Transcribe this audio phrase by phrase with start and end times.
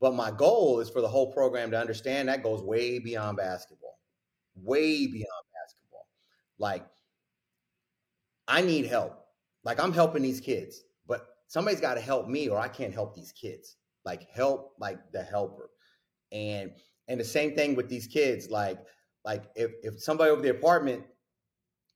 [0.00, 3.98] but my goal is for the whole program to understand that goes way beyond basketball,
[4.54, 6.06] way beyond basketball.
[6.58, 6.86] Like,
[8.48, 9.18] I need help.
[9.64, 13.14] Like, I'm helping these kids, but somebody's got to help me, or I can't help
[13.14, 13.76] these kids.
[14.04, 15.70] Like, help, like the helper.
[16.32, 16.72] And
[17.08, 18.50] and the same thing with these kids.
[18.50, 18.78] Like,
[19.24, 21.04] like if if somebody over the apartment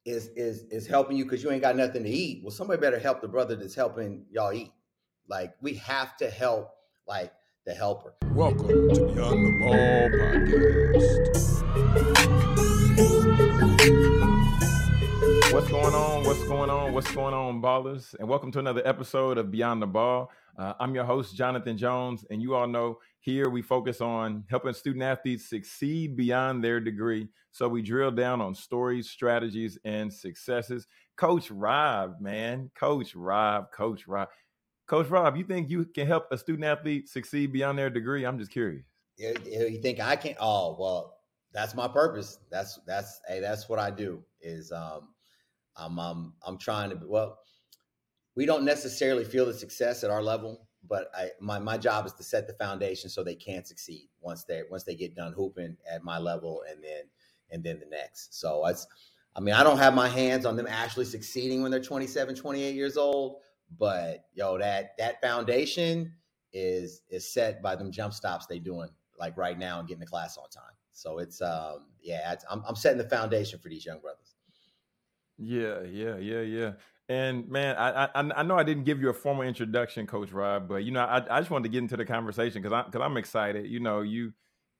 [0.04, 2.98] is is is helping you because you ain't got nothing to eat, well, somebody better
[2.98, 4.72] help the brother that's helping y'all eat.
[5.28, 6.70] Like, we have to help.
[7.06, 7.32] Like
[7.70, 8.14] the helper.
[8.32, 11.62] Welcome to Beyond the Ball podcast.
[15.52, 16.24] What's going on?
[16.24, 16.92] What's going on?
[16.92, 18.16] What's going on, ballers?
[18.18, 20.32] And welcome to another episode of Beyond the Ball.
[20.58, 24.72] Uh, I'm your host, Jonathan Jones, and you all know here we focus on helping
[24.72, 27.28] student athletes succeed beyond their degree.
[27.52, 30.88] So we drill down on stories, strategies, and successes.
[31.16, 34.28] Coach Rob, man, Coach Rob, Coach Rob.
[34.90, 38.24] Coach Rob, you think you can help a student athlete succeed beyond their degree?
[38.24, 38.82] I'm just curious.
[39.16, 40.34] You think I can?
[40.40, 41.18] Oh, well,
[41.52, 42.40] that's my purpose.
[42.50, 44.24] That's that's hey, that's what I do.
[44.40, 45.10] Is um,
[45.76, 46.98] I'm I'm I'm trying to.
[47.06, 47.38] Well,
[48.34, 52.12] we don't necessarily feel the success at our level, but I my my job is
[52.14, 55.76] to set the foundation so they can succeed once they once they get done hooping
[55.88, 57.02] at my level, and then
[57.52, 58.40] and then the next.
[58.40, 58.88] So it's.
[59.36, 62.74] I mean, I don't have my hands on them actually succeeding when they're 27, 28
[62.74, 63.36] years old,
[63.78, 66.12] but yo, that that foundation
[66.52, 70.06] is is set by them jump stops they doing like right now and getting the
[70.06, 70.74] class on time.
[70.92, 74.34] So it's um yeah, it's, I'm I'm setting the foundation for these young brothers.
[75.38, 76.72] Yeah, yeah, yeah, yeah.
[77.08, 80.68] And man, I, I I know I didn't give you a formal introduction, Coach Rob,
[80.68, 83.00] but you know I, I just wanted to get into the conversation because I because
[83.00, 83.66] I'm excited.
[83.66, 84.32] You know you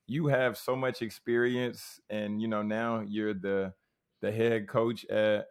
[0.06, 3.72] you have so much experience, and you know now you're the
[4.20, 5.46] the head coach at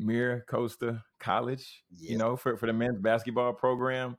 [0.00, 4.16] MiraCosta College, you know, for, for the men's basketball program.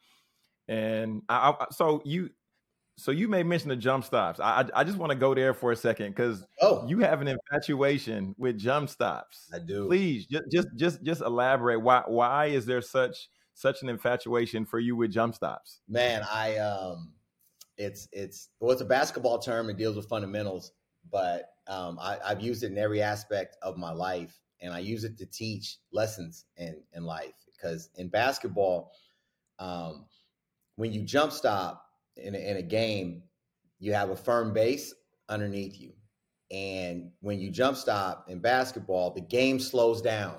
[0.68, 2.30] And I, I, so you
[2.98, 4.40] so you may mention the jump stops.
[4.40, 6.88] I I just want to go there for a second because oh.
[6.88, 9.50] you have an infatuation with jump stops.
[9.54, 9.88] I do.
[9.88, 11.82] Please just just just just elaborate.
[11.82, 15.80] Why why is there such such an infatuation for you with jump stops?
[15.90, 17.14] Man, I um
[17.78, 19.70] it's it's well it's a basketball term.
[19.70, 20.72] It deals with fundamentals,
[21.11, 25.04] but um I, I've used it in every aspect of my life and I use
[25.04, 27.33] it to teach lessons in in life.
[27.52, 28.92] Because in basketball,
[29.60, 30.05] um,
[30.76, 31.86] when you jump stop
[32.16, 33.23] in a, in a game,
[33.80, 34.94] you have a firm base
[35.30, 35.94] underneath you,
[36.52, 40.36] and when you jump stop in basketball, the game slows down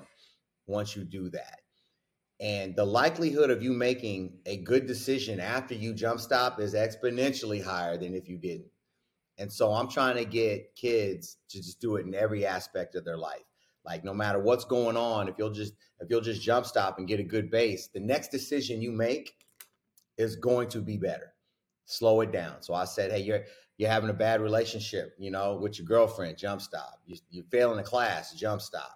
[0.67, 1.59] once you do that.
[2.39, 7.63] And the likelihood of you making a good decision after you jump stop is exponentially
[7.63, 8.71] higher than if you didn't.
[9.37, 13.05] And so I'm trying to get kids to just do it in every aspect of
[13.05, 13.41] their life.
[13.85, 17.07] Like no matter what's going on, if you'll just if you'll just jump stop and
[17.07, 19.35] get a good base, the next decision you make
[20.17, 21.33] is going to be better.
[21.85, 22.61] Slow it down.
[22.61, 23.43] So I said, hey, you're
[23.77, 26.99] you're having a bad relationship, you know, with your girlfriend, jump stop.
[27.05, 28.91] You, you're failing a class, jump stop.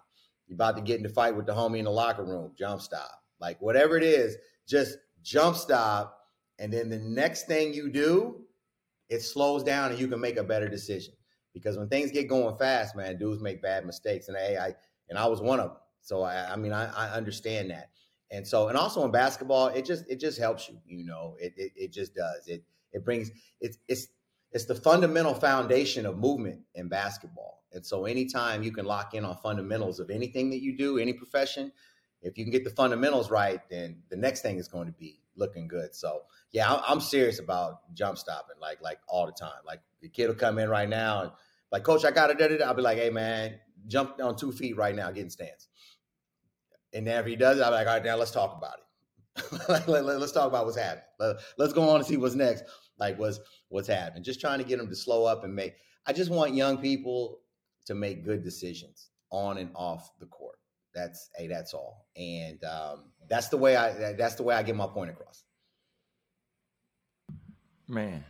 [0.47, 2.81] You're about to get in a fight with the homie in the locker room, jump
[2.81, 3.11] stop.
[3.39, 4.37] Like whatever it is,
[4.67, 6.17] just jump stop.
[6.59, 8.43] And then the next thing you do,
[9.09, 11.13] it slows down and you can make a better decision
[11.57, 14.75] because when things get going fast, man, dudes make bad mistakes, and hey, I
[15.09, 15.77] and I was one of them.
[16.01, 17.89] So I, I mean, I, I understand that,
[18.31, 21.53] and so and also in basketball, it just it just helps you, you know, it
[21.57, 22.47] it, it just does.
[22.47, 22.63] It
[22.93, 24.07] it brings it's it's
[24.51, 27.63] it's the fundamental foundation of movement in basketball.
[27.73, 31.13] And so anytime you can lock in on fundamentals of anything that you do, any
[31.13, 31.71] profession,
[32.21, 35.19] if you can get the fundamentals right, then the next thing is going to be
[35.35, 35.93] looking good.
[35.93, 39.61] So yeah, I'm serious about jump stopping like like all the time.
[39.65, 41.31] Like the kid will come in right now and
[41.71, 42.61] like, coach, I got it.
[42.61, 45.67] I'll be like, hey, man, jump on two feet right now, getting stance.
[46.93, 48.83] And if he does it, I'll be like, all right, now let's talk about it.
[49.87, 51.03] let, us talk about what's happening.
[51.19, 52.63] Let, us go on and see what's next.
[52.99, 53.39] Like, what's
[53.69, 54.23] what's happening?
[54.23, 55.75] Just trying to get them to slow up and make.
[56.07, 57.39] I just want young people
[57.85, 60.57] to make good decisions on and off the court.
[60.95, 62.07] That's hey, that's all.
[62.15, 64.13] And um, that's the way I.
[64.13, 65.43] That's the way I get my point across.
[67.87, 68.23] Man,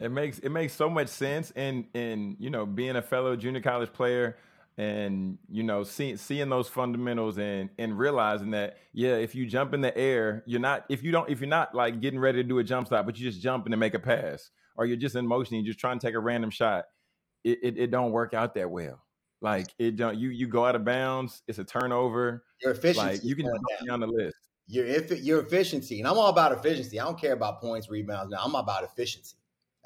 [0.00, 3.60] it makes it makes so much sense, and and you know, being a fellow junior
[3.60, 4.36] college player,
[4.76, 9.74] and you know, seeing seeing those fundamentals, and and realizing that yeah, if you jump
[9.74, 12.48] in the air, you're not if you don't if you're not like getting ready to
[12.48, 15.16] do a jump stop, but you just jumping to make a pass, or you're just
[15.16, 16.84] in motion, you're just trying to take a random shot,
[17.44, 19.02] it it, it don't work out that well.
[19.40, 22.44] Like it don't you you go out of bounds, it's a turnover.
[22.62, 23.50] Your efficiency, like you can
[23.82, 24.36] be on the list.
[24.68, 27.00] Your your efficiency, and I'm all about efficiency.
[27.00, 28.30] I don't care about points, rebounds.
[28.30, 29.37] Now I'm about efficiency.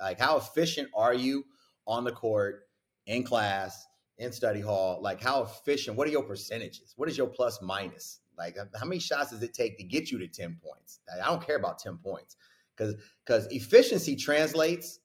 [0.03, 1.45] Like, how efficient are you
[1.87, 2.67] on the court,
[3.07, 3.87] in class,
[4.19, 5.01] in study hall?
[5.01, 5.97] Like, how efficient?
[5.97, 6.95] What are your percentages?
[6.97, 8.21] What is your plus minus?
[8.37, 11.01] Like, how many shots does it take to get you to 10 points?
[11.13, 12.37] I don't care about 10 points.
[12.77, 14.99] because because efficiency translates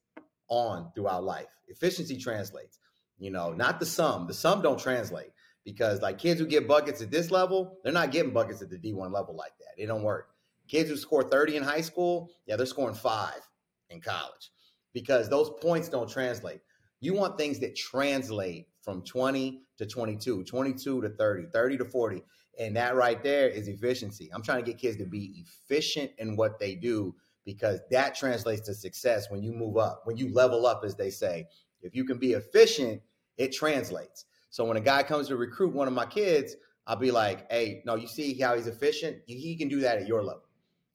[0.47, 1.47] on throughout life.
[1.67, 2.79] Efficiency translates.
[3.19, 4.27] You know, not the sum.
[4.27, 5.31] The sum don't translate
[5.63, 8.77] because like kids who get buckets at this level, they're not getting buckets at the
[8.77, 9.81] D1 level like that.
[9.81, 10.29] It don't work.
[10.67, 13.41] Kids who score 30 in high school, yeah, they're scoring five
[13.89, 14.51] in college
[14.93, 16.61] because those points don't translate.
[16.99, 22.23] You want things that translate from 20 to 22, 22 to 30, 30 to 40.
[22.59, 24.29] And that right there is efficiency.
[24.33, 27.13] I'm trying to get kids to be efficient in what they do
[27.45, 31.09] because that translates to success when you move up, when you level up, as they
[31.09, 31.47] say.
[31.81, 33.01] If you can be efficient,
[33.37, 34.25] it translates.
[34.49, 36.55] So when a guy comes to recruit one of my kids,
[36.87, 39.17] I'll be like, hey, no, you see how he's efficient?
[39.27, 40.43] He can do that at your level.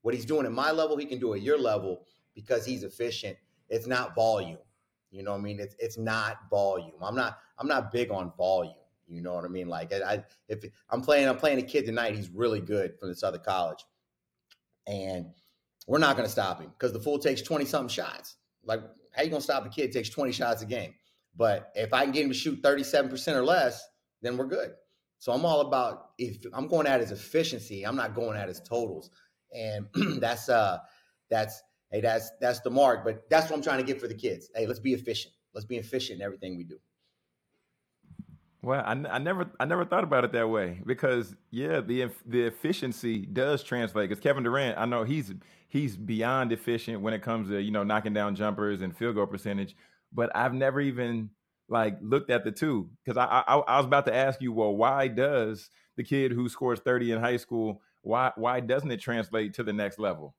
[0.01, 3.37] What he's doing at my level, he can do at your level because he's efficient.
[3.73, 4.59] It's not volume.
[5.11, 5.61] You know what I mean?
[5.61, 6.93] It's it's not volume.
[7.03, 8.75] I'm not I'm not big on volume.
[9.09, 9.69] You know what I mean?
[9.69, 13.23] Like I, if I'm playing I'm playing a kid tonight, he's really good from this
[13.23, 13.85] other college,
[14.87, 15.27] and
[15.87, 18.37] we're not going to stop him because the fool takes 20 something shots.
[18.65, 18.81] Like
[19.13, 20.95] how you gonna stop a kid takes 20 shots a game?
[21.37, 23.83] But if I can get him to shoot 37% or less,
[24.21, 24.73] then we're good.
[25.19, 28.61] So I'm all about if I'm going at his efficiency, I'm not going at his
[28.61, 29.11] totals.
[29.55, 29.87] And
[30.21, 30.79] that's uh
[31.31, 33.05] that's hey, that's that's the mark.
[33.05, 34.51] But that's what I'm trying to get for the kids.
[34.55, 35.35] Hey, let's be efficient.
[35.55, 36.79] Let's be efficient in everything we do.
[38.63, 42.43] Well, I, I never I never thought about it that way because yeah, the the
[42.43, 44.09] efficiency does translate.
[44.09, 45.33] Because Kevin Durant, I know he's
[45.69, 49.27] he's beyond efficient when it comes to you know knocking down jumpers and field goal
[49.27, 49.77] percentage.
[50.13, 51.31] But I've never even
[51.69, 54.77] like looked at the two because I, I I was about to ask you, well,
[54.77, 59.55] why does the kid who scores thirty in high school why why doesn't it translate
[59.55, 60.35] to the next level?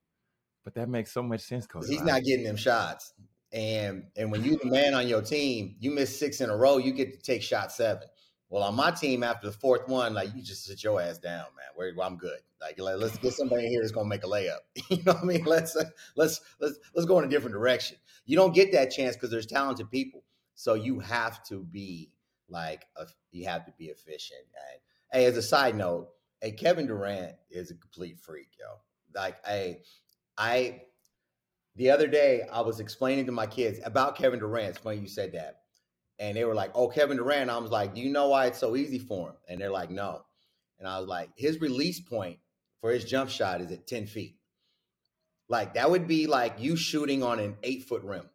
[0.64, 1.84] But that makes so much sense, Coach.
[1.88, 3.12] He's not getting them shots.
[3.52, 6.78] And and when you're the man on your team, you miss six in a row,
[6.78, 8.08] you get to take shot seven.
[8.48, 11.46] Well, on my team, after the fourth one, like you just sit your ass down,
[11.56, 11.66] man.
[11.74, 12.38] Where well, I'm good.
[12.60, 14.58] Like, like, let's get somebody in here that's gonna make a layup.
[14.90, 15.44] you know what I mean?
[15.44, 15.84] Let's uh,
[16.16, 17.98] let's let's let's go in a different direction.
[18.26, 20.24] You don't get that chance because there's talented people.
[20.54, 22.10] So you have to be
[22.48, 24.40] like a, you have to be efficient.
[24.40, 24.80] And
[25.12, 26.08] hey, as a side note,
[26.40, 28.66] hey, Kevin Durant is a complete freak, yo.
[29.14, 29.82] Like, hey,
[30.36, 30.82] I
[31.76, 34.70] the other day I was explaining to my kids about Kevin Durant.
[34.70, 35.60] It's funny you said that.
[36.18, 37.50] And they were like, Oh, Kevin Durant.
[37.50, 39.36] I was like, Do you know why it's so easy for him?
[39.48, 40.22] And they're like, No.
[40.78, 42.38] And I was like, his release point
[42.80, 44.36] for his jump shot is at 10 feet.
[45.48, 48.28] Like that would be like you shooting on an eight foot rim.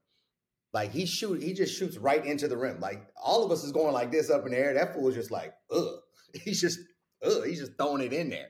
[0.74, 2.80] Like he shoot, he just shoots right into the rim.
[2.80, 4.74] Like all of us is going like this up in the air.
[4.74, 6.00] That fool is just like, ugh.
[6.44, 6.80] He's just,
[7.24, 7.44] ugh.
[7.46, 8.50] He's just throwing it in there.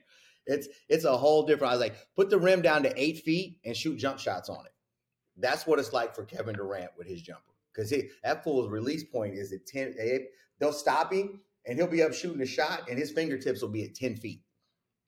[0.50, 1.72] It's it's a whole different.
[1.72, 4.64] I was like, put the rim down to eight feet and shoot jump shots on
[4.66, 4.72] it.
[5.36, 7.42] That's what it's like for Kevin Durant with his jumper.
[7.72, 7.94] Because
[8.24, 9.94] that fool's release point is at 10.
[10.58, 13.84] They'll stop him and he'll be up shooting a shot, and his fingertips will be
[13.84, 14.42] at 10 feet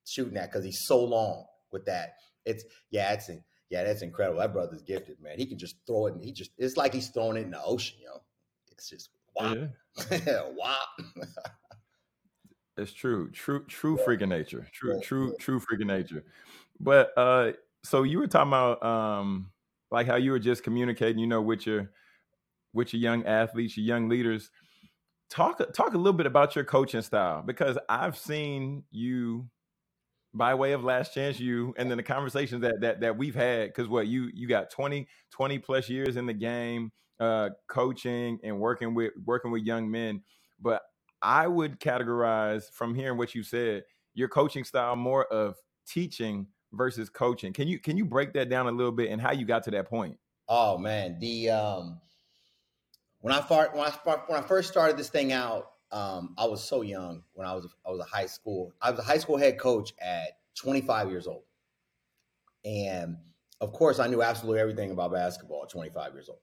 [0.07, 2.15] shooting that because he's so long with that.
[2.45, 3.31] It's yeah, it's
[3.71, 4.41] yeah, that's incredible.
[4.41, 5.39] That brother's gifted, man.
[5.39, 7.63] He can just throw it and he just it's like he's throwing it in the
[7.63, 8.21] ocean, yo.
[8.71, 9.55] It's just wow.
[10.11, 10.43] Yeah.
[10.57, 10.77] wow.
[12.83, 13.31] It's true.
[13.31, 14.05] True, true yeah.
[14.07, 14.67] freaking nature.
[14.73, 15.01] True, yeah.
[15.01, 16.25] true, true freaking nature.
[16.81, 17.53] But uh
[17.85, 19.51] so you were talking about um
[19.91, 21.91] like how you were just communicating, you know, with your
[22.73, 24.51] with your young athletes, your young leaders.
[25.31, 29.49] Talk talk a little bit about your coaching style because I've seen you
[30.35, 33.69] by way of Last Chance U and then the conversations that that that we've had
[33.69, 36.91] because what you you got 20 20 plus years in the game
[37.21, 40.23] uh coaching and working with working with young men
[40.61, 40.83] but
[41.23, 47.09] I would categorize from hearing what you said, your coaching style more of teaching versus
[47.09, 47.53] coaching.
[47.53, 49.71] Can you can you break that down a little bit and how you got to
[49.73, 50.19] that point?
[50.49, 52.01] Oh man, the um
[53.21, 53.91] when I fart, when I
[54.27, 57.67] when I first started this thing out, um, I was so young when I was
[57.87, 58.73] I was a high school.
[58.83, 61.45] I was a high school head coach at 25 years old,
[62.65, 63.17] and
[63.61, 66.41] of course, I knew absolutely everything about basketball at 25 years old.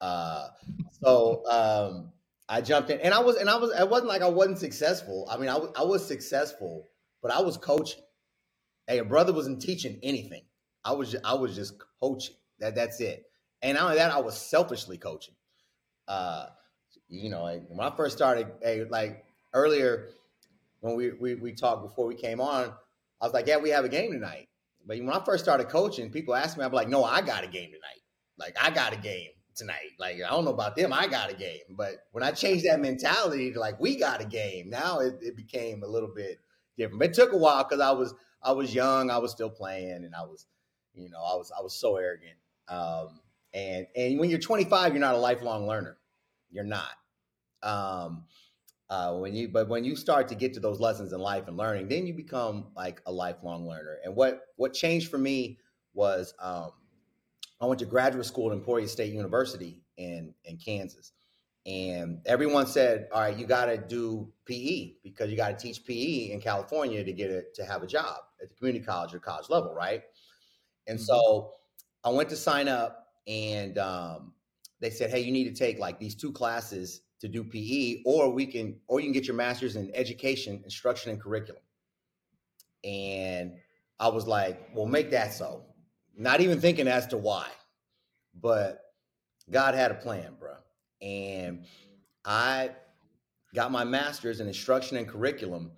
[0.00, 0.48] Uh,
[1.02, 2.12] so um,
[2.48, 5.26] I jumped in, and I was, and I was, it wasn't like I wasn't successful.
[5.30, 6.88] I mean, I was, I was successful,
[7.22, 8.02] but I was coaching.
[8.86, 10.42] Hey, a brother wasn't teaching anything.
[10.84, 12.36] I was, I was just coaching.
[12.58, 13.24] That, that's it.
[13.62, 15.34] And not only that, I was selfishly coaching.
[16.06, 16.46] Uh,
[17.08, 19.24] you know, when I first started, hey, like
[19.54, 20.10] earlier
[20.80, 22.72] when we, we we talked before we came on,
[23.20, 24.48] I was like, yeah, we have a game tonight.
[24.86, 27.46] But when I first started coaching, people asked me, I'm like, no, I got a
[27.46, 28.02] game tonight.
[28.38, 29.92] Like I got a game tonight.
[29.98, 31.60] Like I don't know about them, I got a game.
[31.70, 35.36] But when I changed that mentality to like we got a game, now it, it
[35.36, 36.40] became a little bit
[36.76, 37.00] different.
[37.00, 40.04] But it took a while because I was I was young, I was still playing,
[40.04, 40.46] and I was,
[40.94, 42.36] you know, I was I was so arrogant.
[42.68, 43.20] Um,
[43.52, 45.96] and and when you're 25, you're not a lifelong learner.
[46.50, 46.90] You're not.
[47.62, 48.24] Um,
[48.90, 51.56] uh, when you but when you start to get to those lessons in life and
[51.56, 53.98] learning, then you become like a lifelong learner.
[54.04, 55.58] And what what changed for me
[55.94, 56.70] was um,
[57.64, 61.12] I went to graduate school at Emporia State University in in Kansas,
[61.64, 65.82] and everyone said, "All right, you got to do PE because you got to teach
[65.86, 69.18] PE in California to get it to have a job at the community college or
[69.18, 70.02] college level, right?"
[70.86, 71.06] And mm-hmm.
[71.06, 71.52] so
[72.04, 74.34] I went to sign up, and um,
[74.80, 78.28] they said, "Hey, you need to take like these two classes to do PE, or
[78.28, 81.62] we can, or you can get your master's in education, instruction, and curriculum."
[82.84, 83.54] And
[83.98, 85.64] I was like, "Well, make that so."
[86.16, 87.48] Not even thinking as to why,
[88.40, 88.80] but
[89.50, 90.54] God had a plan, bro.
[91.02, 91.64] And
[92.24, 92.70] I
[93.54, 95.72] got my master's in instruction and curriculum.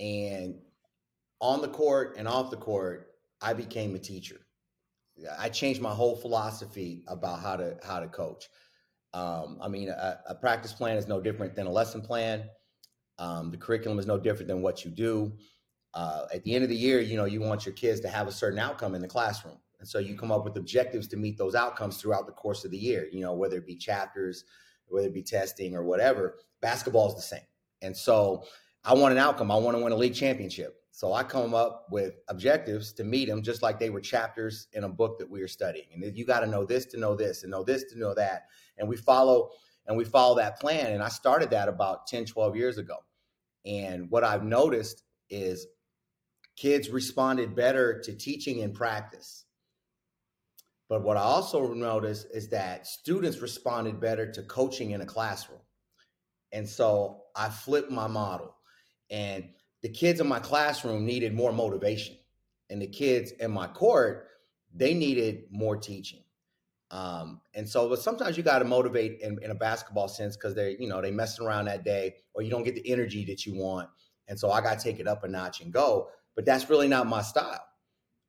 [0.00, 0.56] And
[1.40, 3.08] on the court and off the court,
[3.40, 4.40] I became a teacher.
[5.38, 8.48] I changed my whole philosophy about how to how to coach.
[9.14, 12.44] Um, I mean, a, a, practice plan is no different than a lesson plan.
[13.18, 15.32] Um, the curriculum is no different than what you do
[15.94, 18.28] uh, at the end of the year, you know, you want your kids to have
[18.28, 19.58] a certain outcome in the classroom.
[19.80, 22.70] And so you come up with objectives to meet those outcomes throughout the course of
[22.70, 24.44] the year, you know, whether it be chapters,
[24.88, 26.38] whether it be testing or whatever.
[26.60, 27.46] Basketball is the same.
[27.82, 28.44] And so
[28.84, 29.50] I want an outcome.
[29.50, 30.74] I want to win a league championship.
[30.90, 34.82] So I come up with objectives to meet them just like they were chapters in
[34.82, 35.86] a book that we are studying.
[35.94, 38.46] And you got to know this to know this and know this to know that.
[38.78, 39.50] And we follow
[39.86, 40.92] and we follow that plan.
[40.92, 42.96] And I started that about 10, 12 years ago.
[43.64, 45.66] And what I've noticed is
[46.58, 49.44] kids responded better to teaching and practice.
[50.88, 55.60] But what I also noticed is that students responded better to coaching in a classroom.
[56.50, 58.56] And so I flipped my model.
[59.10, 59.50] And
[59.82, 62.16] the kids in my classroom needed more motivation.
[62.70, 64.26] And the kids in my court,
[64.74, 66.24] they needed more teaching.
[66.90, 70.54] Um, and so, but sometimes you got to motivate in, in, a basketball sense because
[70.54, 73.44] they, you know, they messing around that day, or you don't get the energy that
[73.44, 73.90] you want.
[74.26, 76.86] And so I got to take it up a notch and go but that's really
[76.86, 77.64] not my style.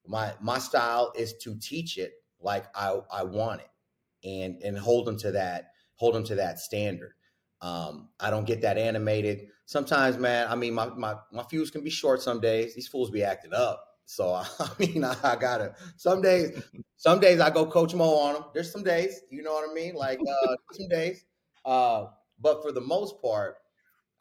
[0.07, 5.05] My my style is to teach it like I, I want it and and hold
[5.05, 7.13] them to that hold them to that standard.
[7.61, 9.49] Um, I don't get that animated.
[9.67, 12.73] Sometimes, man, I mean, my, my, my fuse can be short some days.
[12.73, 13.85] These fools be acting up.
[14.05, 16.63] So, I mean, I, I gotta, some days,
[16.95, 18.43] some days I go coach Mo on them.
[18.53, 19.93] There's some days, you know what I mean?
[19.93, 21.25] Like, uh, some days.
[21.63, 22.05] Uh,
[22.39, 23.57] but for the most part,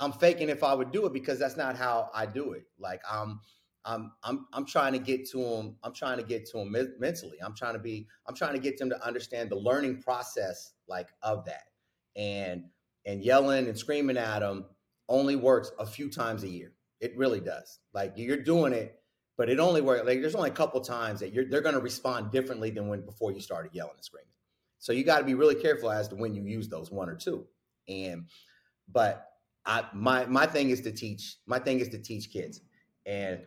[0.00, 2.64] I'm faking if I would do it because that's not how I do it.
[2.78, 3.40] Like, I'm,
[3.88, 5.76] I'm I'm I'm trying to get to them.
[5.83, 7.38] I'm trying to get to them mentally.
[7.42, 8.07] I'm trying to be.
[8.26, 11.62] I'm trying to get them to understand the learning process like of that.
[12.14, 12.64] And
[13.07, 14.66] and yelling and screaming at them
[15.09, 16.75] only works a few times a year.
[17.00, 17.78] It really does.
[17.95, 19.00] Like you're doing it,
[19.38, 20.04] but it only works.
[20.04, 23.07] Like there's only a couple times that you're they're going to respond differently than when
[23.07, 24.26] before you started yelling and screaming.
[24.80, 27.16] So you got to be really careful as to when you use those one or
[27.16, 27.47] two.
[27.88, 28.26] And
[28.87, 29.26] but
[29.64, 31.37] I my my thing is to teach.
[31.47, 32.61] My thing is to teach kids.
[33.07, 33.40] And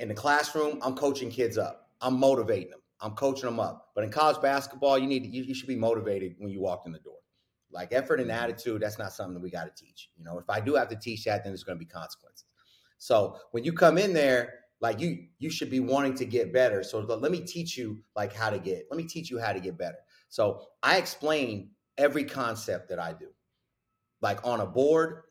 [0.00, 1.90] in the classroom, I'm coaching kids up.
[2.00, 2.80] I'm motivating them.
[3.00, 3.90] I'm coaching them up.
[3.94, 6.84] But in college basketball, you need to, you, you should be motivated when you walk
[6.86, 7.18] in the door.
[7.70, 10.10] Like effort and attitude, that's not something that we got to teach.
[10.16, 12.46] You know, if I do have to teach that, then there's going to be consequences.
[12.98, 16.82] So when you come in there, like you, you should be wanting to get better.
[16.82, 18.86] So let me teach you like how to get.
[18.90, 19.98] Let me teach you how to get better.
[20.28, 23.28] So I explain every concept that I do,
[24.20, 25.22] like on a board,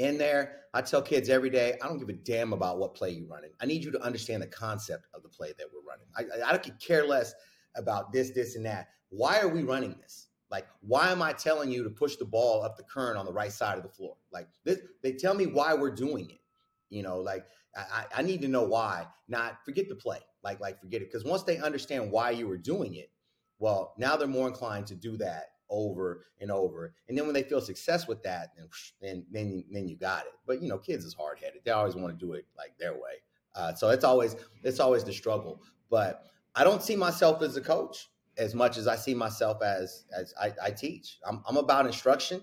[0.00, 0.56] in there.
[0.72, 3.50] I tell kids every day, I don't give a damn about what play you're running.
[3.60, 6.06] I need you to understand the concept of the play that we're running.
[6.16, 7.34] I, I, I could care less
[7.76, 8.88] about this, this, and that.
[9.10, 10.28] Why are we running this?
[10.50, 13.32] Like, why am I telling you to push the ball up the current on the
[13.32, 14.16] right side of the floor?
[14.32, 16.40] Like, this, they tell me why we're doing it.
[16.88, 19.06] You know, like I, I need to know why.
[19.28, 20.18] Not forget the play.
[20.42, 21.10] Like, like forget it.
[21.10, 23.10] Because once they understand why you were doing it,
[23.58, 26.94] well, now they're more inclined to do that over and over.
[27.08, 28.68] And then when they feel success with that, then
[29.00, 30.32] then then, then you got it.
[30.46, 31.62] But you know, kids is hard headed.
[31.64, 33.22] They always want to do it like their way.
[33.54, 35.62] Uh, so it's always it's always the struggle.
[35.90, 36.24] But
[36.54, 40.34] I don't see myself as a coach as much as I see myself as as
[40.40, 41.18] I, I teach.
[41.24, 42.42] I'm, I'm about instruction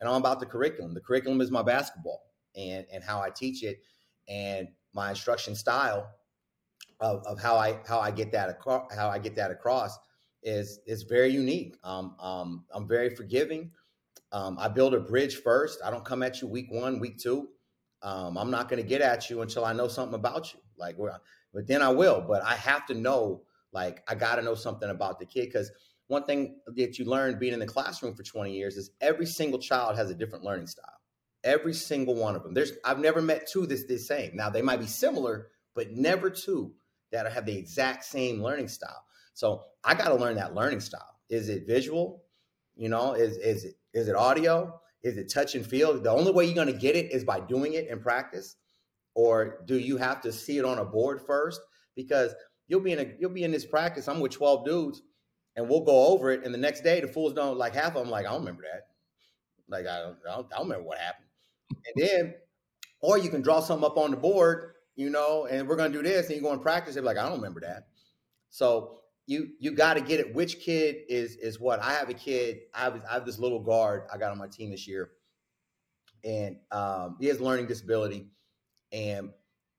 [0.00, 0.94] and I'm about the curriculum.
[0.94, 2.22] The curriculum is my basketball
[2.56, 3.80] and and how I teach it
[4.28, 6.10] and my instruction style
[7.00, 9.98] of, of how I how I get that across how I get that across
[10.46, 11.76] is is very unique.
[11.84, 13.72] Um, um, I'm very forgiving.
[14.32, 15.80] Um, I build a bridge first.
[15.84, 17.48] I don't come at you week one, week two.
[18.02, 20.60] Um, I'm not going to get at you until I know something about you.
[20.78, 20.96] Like,
[21.52, 22.24] but then I will.
[22.26, 23.42] But I have to know.
[23.72, 25.70] Like, I got to know something about the kid because
[26.06, 29.58] one thing that you learn being in the classroom for 20 years is every single
[29.58, 30.84] child has a different learning style.
[31.44, 32.54] Every single one of them.
[32.54, 34.36] There's I've never met two that's the same.
[34.36, 36.72] Now they might be similar, but never two
[37.12, 39.05] that have the exact same learning style.
[39.36, 41.20] So I got to learn that learning style.
[41.28, 42.22] Is it visual?
[42.74, 44.80] You know, is is it is it audio?
[45.02, 46.00] Is it touch and feel?
[46.00, 48.56] The only way you're going to get it is by doing it in practice,
[49.14, 51.60] or do you have to see it on a board first?
[51.94, 52.34] Because
[52.66, 54.08] you'll be in a you'll be in this practice.
[54.08, 55.02] I'm with 12 dudes,
[55.54, 56.42] and we'll go over it.
[56.42, 58.08] And the next day, the fools don't like half of them.
[58.08, 58.88] Like I don't remember that.
[59.68, 61.28] Like I don't, I don't, I don't remember what happened.
[61.70, 62.34] And then,
[63.02, 66.02] or you can draw something up on the board, you know, and we're gonna do
[66.02, 66.94] this, and you go and practice.
[66.94, 67.88] They're like, I don't remember that.
[68.48, 70.34] So you you got to get it.
[70.34, 71.80] Which kid is is what?
[71.80, 72.60] I have a kid.
[72.74, 75.10] I have I have this little guard I got on my team this year,
[76.24, 78.28] and um, he has learning disability,
[78.92, 79.30] and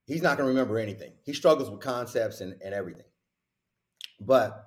[0.06, 1.13] he's not going to remember anything.
[1.24, 3.06] He struggles with concepts and, and everything.
[4.20, 4.63] But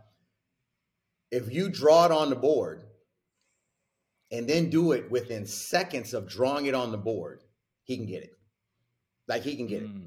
[1.31, 2.85] if you draw it on the board
[4.31, 7.43] and then do it within seconds of drawing it on the board,
[7.85, 8.33] he can get it.
[9.29, 9.87] Like he can get mm.
[9.87, 9.91] it.
[9.91, 10.07] Hmm.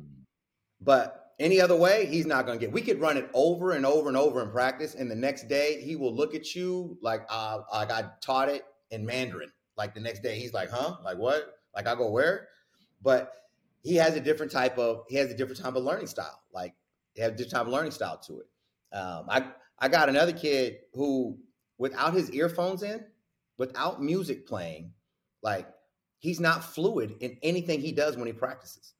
[0.81, 2.73] But any other way, he's not going to get.
[2.73, 5.81] We could run it over and over and over in practice, and the next day
[5.81, 9.51] he will look at you like, uh, like I taught it in Mandarin.
[9.75, 10.97] Like the next day, he's like, "Huh?
[11.03, 11.55] Like what?
[11.75, 12.47] Like I go where?"
[13.01, 13.33] But
[13.81, 16.41] he has a different type of he has a different type of learning style.
[16.53, 16.75] Like
[17.13, 18.95] he has a different type of learning style to it.
[18.95, 19.45] Um, I
[19.79, 21.37] I got another kid who,
[21.77, 23.03] without his earphones in,
[23.57, 24.93] without music playing,
[25.41, 25.67] like
[26.19, 28.93] he's not fluid in anything he does when he practices.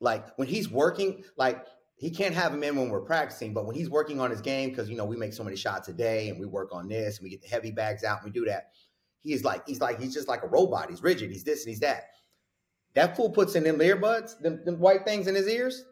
[0.00, 1.64] Like when he's working, like
[1.96, 4.70] he can't have him in when we're practicing, but when he's working on his game,
[4.70, 7.18] because you know we make so many shots a day and we work on this
[7.18, 8.70] and we get the heavy bags out and we do that.
[9.22, 10.90] He is like he's like he's just like a robot.
[10.90, 11.30] He's rigid.
[11.30, 12.04] He's this and he's that.
[12.94, 15.84] That fool puts in them earbuds, them, them white things in his ears.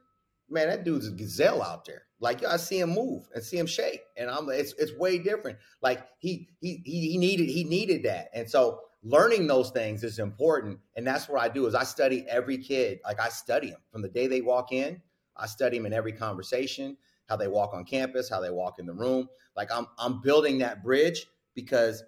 [0.48, 2.02] Man, that dude's a gazelle out there.
[2.20, 4.96] Like you I see him move and see him shake, and I'm like, it's it's
[4.96, 5.58] way different.
[5.82, 10.78] Like he he he needed he needed that, and so learning those things is important
[10.96, 12.98] and that's what i do is i study every kid.
[13.04, 15.00] Like i study them from the day they walk in
[15.36, 16.96] i study them in every conversation
[17.28, 19.28] how they walk on campus how they walk in the room.
[19.56, 22.02] Like i'm i'm building that bridge because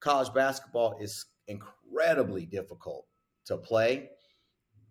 [0.00, 3.06] college basketball is incredibly difficult
[3.46, 4.10] to play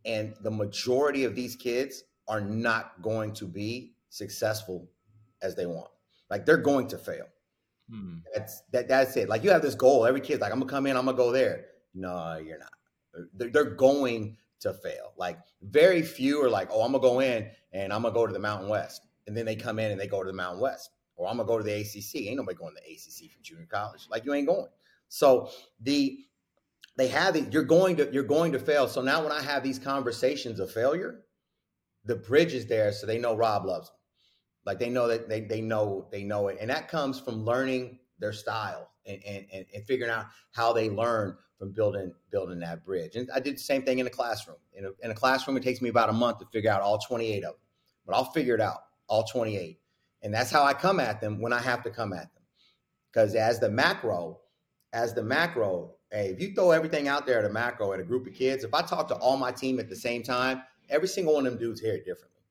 [0.05, 4.89] and the majority of these kids are not going to be successful
[5.41, 5.89] as they want.
[6.29, 7.25] Like they're going to fail
[7.89, 8.17] Hmm.
[8.33, 8.87] That's that.
[8.87, 9.29] That's it.
[9.29, 10.05] Like you have this goal.
[10.05, 10.97] Every kid's like, I'm gonna come in.
[10.97, 11.65] I'm gonna go there.
[11.93, 12.71] No, you're not.
[13.33, 15.13] They're, they're going to fail.
[15.17, 18.33] Like very few are like, oh, I'm gonna go in and I'm gonna go to
[18.33, 20.89] the Mountain West, and then they come in and they go to the Mountain West,
[21.15, 22.27] or I'm gonna go to the ACC.
[22.27, 24.07] Ain't nobody going to the ACC from junior college.
[24.09, 24.67] Like you ain't going.
[25.09, 26.17] So the
[26.97, 27.53] they have it.
[27.53, 28.87] You're going to you're going to fail.
[28.87, 31.21] So now when I have these conversations of failure,
[32.05, 33.96] the bridge is there, so they know Rob loves them.
[34.67, 37.99] Like they know that they they know they know it, and that comes from learning
[38.19, 43.15] their style and and, and figuring out how they learn from building building that bridge.
[43.15, 44.57] And I did the same thing in the classroom.
[44.73, 46.97] In a, in a classroom, it takes me about a month to figure out all
[46.97, 47.53] 28 of them,
[48.05, 49.79] but I'll figure it out all 28,
[50.23, 52.43] and that's how I come at them when I have to come at them.
[53.09, 54.41] Because as the macro,
[54.91, 58.03] as the macro, hey, if you throw everything out there at a macro at a
[58.03, 61.07] group of kids, if I talk to all my team at the same time, every
[61.07, 62.43] single one of them dudes hear it differently,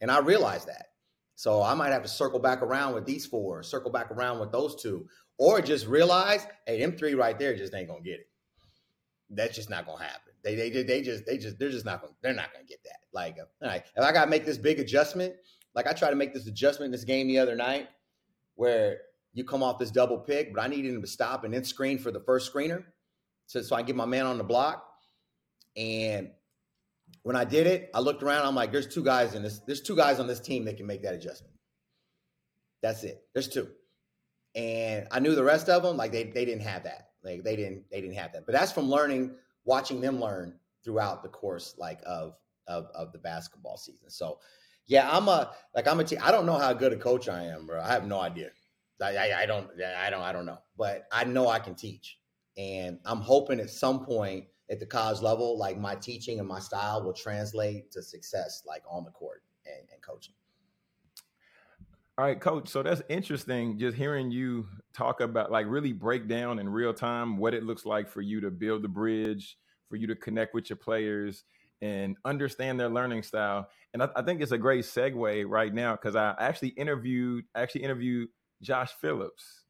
[0.00, 0.93] and I realize that.
[1.34, 4.52] So I might have to circle back around with these four, circle back around with
[4.52, 8.28] those two, or just realize, hey, them three right there just ain't gonna get it.
[9.30, 10.32] That's just not gonna happen.
[10.42, 12.98] They they they just they just they're just not gonna they're not gonna get that.
[13.12, 15.34] Like, uh, all right, if I gotta make this big adjustment,
[15.74, 17.88] like I try to make this adjustment in this game the other night,
[18.54, 18.98] where
[19.32, 21.98] you come off this double pick, but I needed him to stop and then screen
[21.98, 22.84] for the first screener,
[23.46, 24.86] so so I get my man on the block,
[25.76, 26.30] and
[27.24, 28.46] when I did it, I looked around.
[28.46, 29.58] I'm like, there's two guys in this.
[29.60, 31.54] There's two guys on this team that can make that adjustment.
[32.82, 33.22] That's it.
[33.32, 33.66] There's two,
[34.54, 35.96] and I knew the rest of them.
[35.96, 37.08] Like they they didn't have that.
[37.24, 38.44] Like they didn't they didn't have that.
[38.44, 42.34] But that's from learning, watching them learn throughout the course, like of
[42.68, 44.10] of of the basketball season.
[44.10, 44.38] So,
[44.86, 46.18] yeah, I'm a like I'm a team.
[46.22, 47.80] I don't know how good a coach I am, bro.
[47.80, 48.50] I have no idea.
[49.02, 52.18] I, I, I don't I don't I don't know, but I know I can teach,
[52.58, 56.58] and I'm hoping at some point at the college level, like my teaching and my
[56.58, 60.34] style will translate to success, like on the court and, and coaching.
[62.16, 62.68] All right, coach.
[62.68, 67.36] So that's interesting just hearing you talk about like really break down in real time
[67.36, 70.70] what it looks like for you to build the bridge, for you to connect with
[70.70, 71.42] your players
[71.82, 73.68] and understand their learning style.
[73.92, 77.82] And I, I think it's a great segue right now because I actually interviewed actually
[77.82, 78.28] interviewed
[78.62, 79.63] Josh Phillips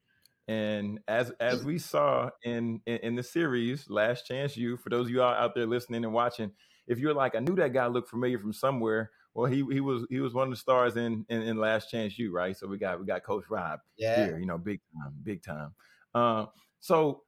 [0.46, 5.06] and as as we saw in, in, in the series, Last Chance U, for those
[5.06, 6.50] of you all out there listening and watching,
[6.86, 9.10] if you're like, I knew that guy looked familiar from somewhere.
[9.32, 12.18] Well, he he was he was one of the stars in, in, in Last Chance
[12.18, 12.56] U, right?
[12.56, 14.16] So we got we got Coach Rob yeah.
[14.16, 15.74] here, you know, big time, big time.
[16.14, 16.46] Uh,
[16.80, 17.22] so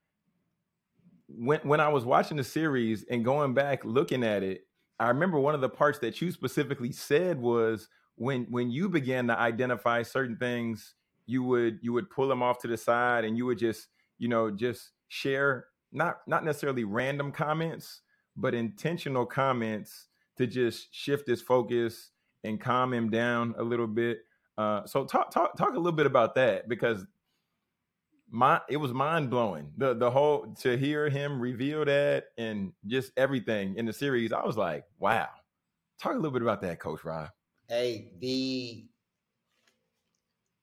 [1.29, 4.67] when when I was watching the series and going back looking at it,
[5.01, 9.27] I remember one of the parts that you specifically said was when when you began
[9.29, 10.95] to identify certain things
[11.27, 14.29] you would you would pull them off to the side and you would just you
[14.29, 18.03] know just share not not necessarily random comments
[18.37, 22.11] but intentional comments to just shift his focus
[22.45, 24.19] and calm him down a little bit
[24.59, 27.05] uh, so talk talk talk a little bit about that because
[28.31, 29.71] my it was mind blowing.
[29.77, 34.45] The the whole to hear him reveal that and just everything in the series, I
[34.45, 35.29] was like, wow.
[36.01, 37.31] Talk a little bit about that, Coach Rob.
[37.69, 38.87] Hey, the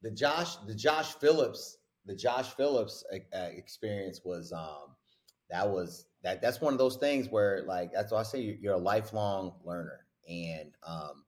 [0.04, 4.96] the Josh the Josh Phillips the Josh Phillips uh, experience was um
[5.50, 8.76] that was that that's one of those things where like that's why I say you're
[8.76, 10.06] a lifelong learner.
[10.30, 11.24] And um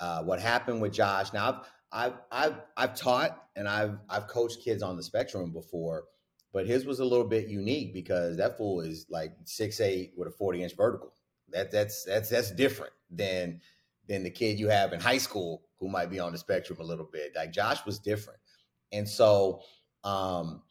[0.00, 4.62] uh what happened with Josh now I've I've I've, I've taught and I've I've coached
[4.62, 6.04] kids on the spectrum before
[6.52, 10.28] but his was a little bit unique because that fool is like six eight with
[10.28, 11.14] a 40 inch vertical.
[11.48, 13.60] That that's that's that's different than
[14.08, 16.84] than the kid you have in high school who might be on the spectrum a
[16.84, 17.32] little bit.
[17.34, 18.38] Like Josh was different.
[18.92, 19.60] And so
[20.04, 20.62] um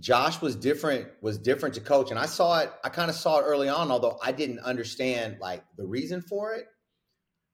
[0.00, 3.38] Josh was different was different to coach and I saw it I kind of saw
[3.38, 6.66] it early on although I didn't understand like the reason for it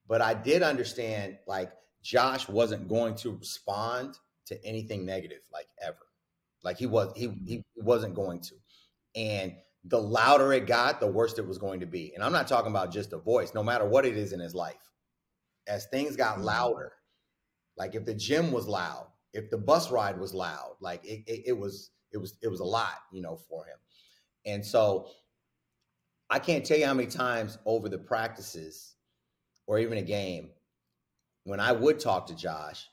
[0.06, 6.06] but I did understand like Josh wasn't going to respond to anything negative like ever
[6.62, 8.54] like he was he he wasn't going to
[9.16, 9.54] and
[9.88, 12.12] the louder it got, the worse it was going to be.
[12.14, 14.54] And I'm not talking about just a voice, no matter what it is in his
[14.54, 14.85] life.
[15.68, 16.44] As things got mm-hmm.
[16.44, 16.92] louder,
[17.76, 21.42] like if the gym was loud, if the bus ride was loud, like it, it,
[21.48, 23.76] it was, it was, it was a lot, you know, for him.
[24.46, 25.08] And so
[26.30, 28.94] I can't tell you how many times over the practices
[29.66, 30.50] or even a game,
[31.44, 32.88] when I would talk to Josh,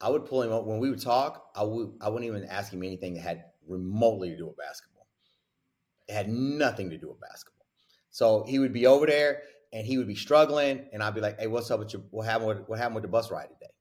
[0.00, 0.66] I would pull him up.
[0.66, 4.30] When we would talk, I would I wouldn't even ask him anything that had remotely
[4.30, 5.06] to do with basketball.
[6.08, 7.66] It had nothing to do with basketball.
[8.10, 9.42] So he would be over there
[9.74, 12.24] and he would be struggling, and I'd be like, "Hey, what's up with your what
[12.26, 13.72] happened with what happened with the bus ride today?"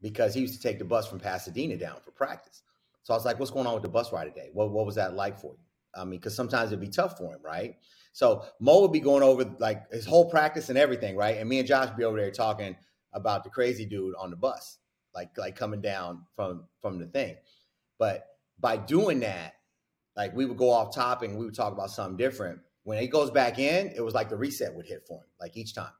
[0.00, 2.62] Because he used to take the bus from Pasadena down for practice.
[3.02, 4.50] So I was like, "What's going on with the bus ride today?
[4.52, 7.34] What what was that like for you?" I mean, because sometimes it'd be tough for
[7.34, 7.76] him, right?
[8.12, 11.36] So Mo would be going over like his whole practice and everything, right?
[11.38, 12.76] And me and Josh would be over there talking
[13.12, 14.78] about the crazy dude on the bus,
[15.12, 17.36] like like coming down from from the thing.
[17.98, 18.26] But
[18.60, 19.54] by doing that,
[20.16, 22.60] like we would go off topic and we would talk about something different.
[22.84, 25.56] When he goes back in, it was like the reset would hit for him, like
[25.56, 25.92] each time.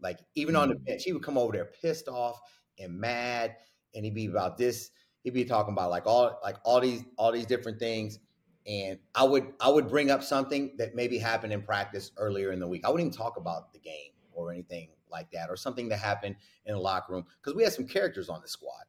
[0.00, 0.62] Like even mm-hmm.
[0.62, 0.84] on the mm.
[0.84, 2.40] bench, he would come over there pissed off
[2.78, 3.56] and mad,
[3.94, 4.90] and he'd be about this.
[5.22, 8.18] He'd be talking about like all like all these all these different things.
[8.66, 12.60] And I would I would bring up something that maybe happened in practice earlier in
[12.60, 12.84] the week.
[12.84, 16.36] I wouldn't even talk about the game or anything like that, or something that happened
[16.66, 18.84] in the locker room because we had some characters on the squad.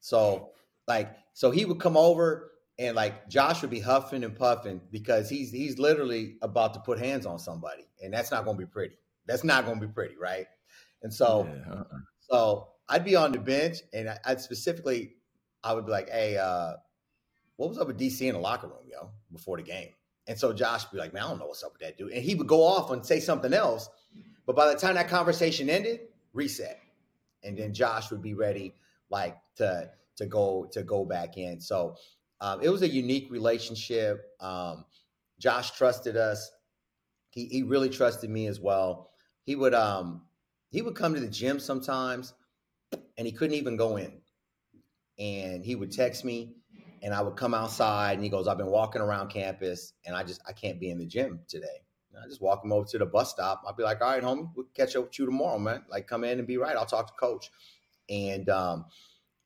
[0.00, 0.50] So
[0.88, 5.28] like so he would come over and like Josh would be huffing and puffing because
[5.28, 8.66] he's he's literally about to put hands on somebody, and that's not going to be
[8.66, 8.94] pretty.
[9.26, 10.46] That's not going to be pretty, right?
[11.02, 11.72] And so, yeah.
[11.72, 11.98] uh-uh.
[12.20, 15.16] so I'd be on the bench, and I'd specifically,
[15.62, 16.72] I would be like, "Hey, uh,
[17.56, 19.90] what was up with DC in the locker room, yo, before the game?"
[20.26, 22.12] And so Josh would be like, "Man, I don't know what's up with that dude,"
[22.12, 23.90] and he would go off and say something else.
[24.46, 26.00] But by the time that conversation ended,
[26.32, 26.80] reset,
[27.44, 28.74] and then Josh would be ready,
[29.10, 31.60] like to to go to go back in.
[31.60, 31.96] So
[32.40, 34.24] um, it was a unique relationship.
[34.40, 34.84] Um,
[35.38, 36.50] Josh trusted us.
[37.30, 39.10] He, he really trusted me as well.
[39.44, 40.22] He would um,
[40.70, 42.34] he would come to the gym sometimes,
[43.16, 44.20] and he couldn't even go in.
[45.18, 46.54] And he would text me,
[47.02, 50.24] and I would come outside, and he goes, "I've been walking around campus, and I
[50.24, 52.98] just I can't be in the gym today." And I just walk him over to
[52.98, 53.62] the bus stop.
[53.66, 55.84] I'll be like, "All right, homie, we'll catch up with you tomorrow, man.
[55.88, 56.76] Like, come in and be right.
[56.76, 57.50] I'll talk to coach."
[58.08, 58.86] And um,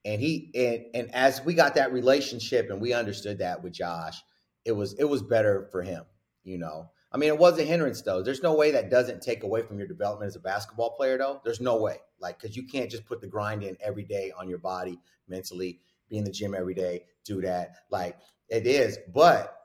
[0.05, 4.23] and he and and as we got that relationship and we understood that with Josh,
[4.65, 6.05] it was it was better for him,
[6.43, 6.91] you know.
[7.13, 8.23] I mean, it was a hindrance though.
[8.23, 11.41] There's no way that doesn't take away from your development as a basketball player though.
[11.45, 11.99] There's no way.
[12.19, 15.81] Like cuz you can't just put the grind in every day on your body mentally,
[16.09, 17.77] be in the gym every day, do that.
[17.91, 19.61] Like it is, but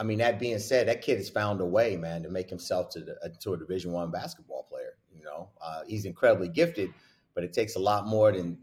[0.00, 2.88] I mean, that being said, that kid has found a way, man, to make himself
[2.92, 4.96] to the, to a Division One basketball player.
[5.14, 6.94] You know, uh, he's incredibly gifted,
[7.34, 8.56] but it takes a lot more than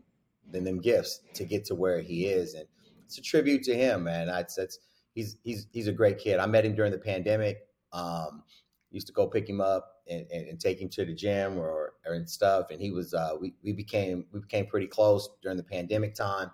[0.52, 2.54] than them gifts to get to where he is.
[2.54, 2.66] And
[3.06, 4.28] it's a tribute to him, man.
[4.28, 4.80] That's that's
[5.14, 6.40] he's he's he's a great kid.
[6.40, 7.60] I met him during the pandemic.
[7.94, 8.44] Um,
[8.92, 11.94] used to go pick him up and, and, and, take him to the gym or,
[12.06, 12.68] or and stuff.
[12.72, 16.52] And he was uh, we we became we became pretty close during the pandemic time,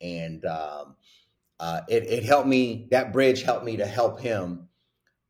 [0.00, 0.96] and um,
[1.60, 2.88] uh, it it helped me.
[2.90, 4.68] That bridge helped me to help him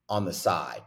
[0.08, 0.82] on the side,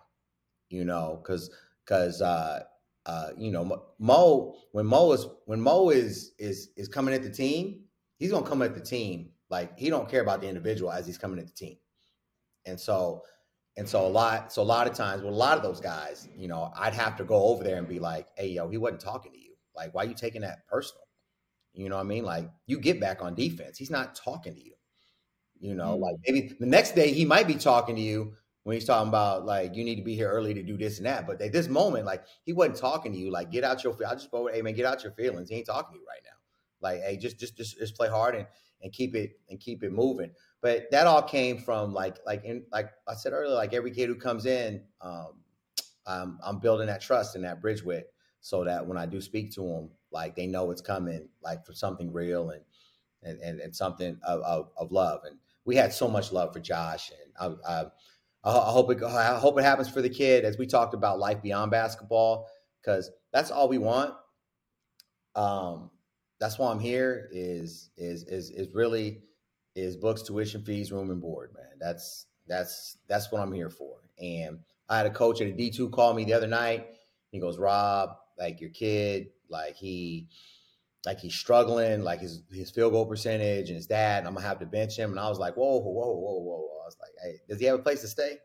[0.69, 1.49] you know, because
[1.85, 2.63] because uh,
[3.07, 7.29] uh, you know, Mo when Mo is when Mo is is is coming at the
[7.29, 7.85] team,
[8.17, 11.17] he's gonna come at the team like he don't care about the individual as he's
[11.17, 11.77] coming at the team,
[12.65, 13.23] and so
[13.77, 16.27] and so a lot so a lot of times with a lot of those guys,
[16.35, 18.99] you know, I'd have to go over there and be like, hey yo, he wasn't
[18.99, 19.53] talking to you.
[19.73, 21.03] Like, why are you taking that personal?
[21.73, 22.25] You know what I mean?
[22.25, 23.77] Like, you get back on defense.
[23.77, 24.73] He's not talking to you.
[25.59, 26.03] You know, mm-hmm.
[26.03, 28.33] like maybe the next day he might be talking to you,
[28.67, 31.05] when he's talking about like you need to be here early to do this and
[31.05, 31.25] that.
[31.25, 33.31] But at this moment, like he wasn't talking to you.
[33.31, 33.95] Like get out your.
[34.05, 35.49] I just go, hey man, get out your feelings.
[35.49, 36.37] He ain't talking to you right now.
[36.81, 38.45] Like hey, just just just just play hard and
[38.81, 40.31] and keep it and keep it moving.
[40.61, 44.09] But that all came from like like in like I said earlier, like every kid
[44.09, 45.35] who comes in, um,
[46.05, 48.03] I'm, I'm building that trust and that bridge with,
[48.41, 51.71] so that when I do speak to them, like they know it's coming, like for
[51.71, 52.63] something real and
[53.23, 55.21] and and, and something of, of, of love.
[55.23, 57.85] And we had so much love for Josh, and I, I
[58.47, 61.41] I hope it I hope it happens for the kid as we talked about life
[61.41, 62.47] beyond basketball
[62.81, 64.13] because that's all we want.
[65.35, 65.91] Um,
[66.39, 69.21] that's why I'm here is is is is really
[69.75, 71.77] is books, tuition, fees, room and board, man.
[71.79, 73.97] That's that's that's what I'm here for.
[74.19, 76.87] And I had a coach at a D2 call me the other night.
[77.31, 80.27] He goes, Rob, like your kid, like he
[81.07, 84.45] like he's struggling, like his his field goal percentage and his dad, and I'm gonna
[84.45, 85.11] have to bench him.
[85.11, 86.81] And I was like, whoa, whoa, whoa, whoa, whoa.
[86.83, 88.39] I was like, hey, does he have a place to stay?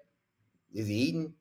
[0.72, 1.34] Is he eating?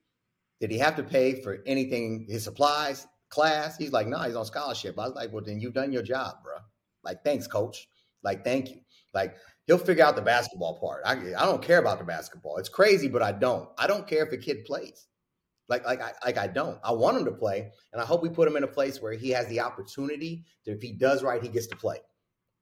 [0.60, 3.78] Did he have to pay for anything, his supplies, class?
[3.78, 4.98] He's like, no, nah, he's on scholarship.
[4.98, 6.56] I was like, well, then you've done your job, bro.
[7.04, 7.88] Like, thanks, coach.
[8.24, 8.82] Like, thank you.
[9.14, 9.36] Like,
[9.68, 11.04] he'll figure out the basketball part.
[11.06, 12.58] I, I don't care about the basketball.
[12.58, 13.70] It's crazy, but I don't.
[13.78, 15.08] I don't care if a kid plays.
[15.72, 16.78] Like, like I like I don't.
[16.84, 19.14] I want him to play, and I hope we put him in a place where
[19.14, 22.00] he has the opportunity to, if he does right, he gets to play.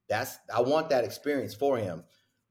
[0.08, 2.04] That's I want that experience for him.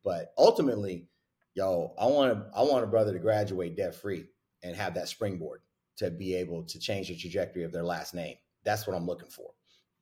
[0.03, 1.07] But ultimately,
[1.55, 4.25] yo, I want I want a brother to graduate debt free
[4.65, 5.61] and have that springboard
[5.99, 8.35] to be able to change the trajectory of their last name.
[8.65, 9.51] That's what I'm looking for.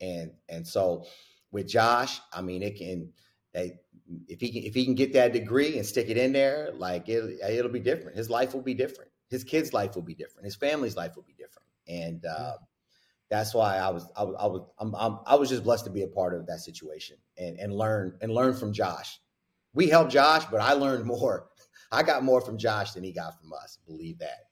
[0.01, 1.05] And and so
[1.53, 3.12] with Josh, I mean, it can
[3.53, 3.75] they
[4.27, 7.11] if he can if he can get that degree and stick it in there, like
[7.11, 8.16] it it'll be different.
[8.16, 9.11] His life will be different.
[9.28, 10.44] His kid's life will be different.
[10.44, 11.68] His family's life will be different.
[11.88, 12.56] And uh,
[13.30, 15.90] that's why I was I was I was I'm, I'm, i was just blessed to
[15.90, 19.20] be a part of that situation and and learn and learn from Josh.
[19.74, 21.48] We helped Josh, but I learned more.
[21.92, 23.78] I got more from Josh than he got from us.
[23.86, 24.48] Believe that.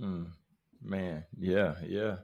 [0.00, 0.32] Mm,
[0.82, 2.16] man, yeah, yeah,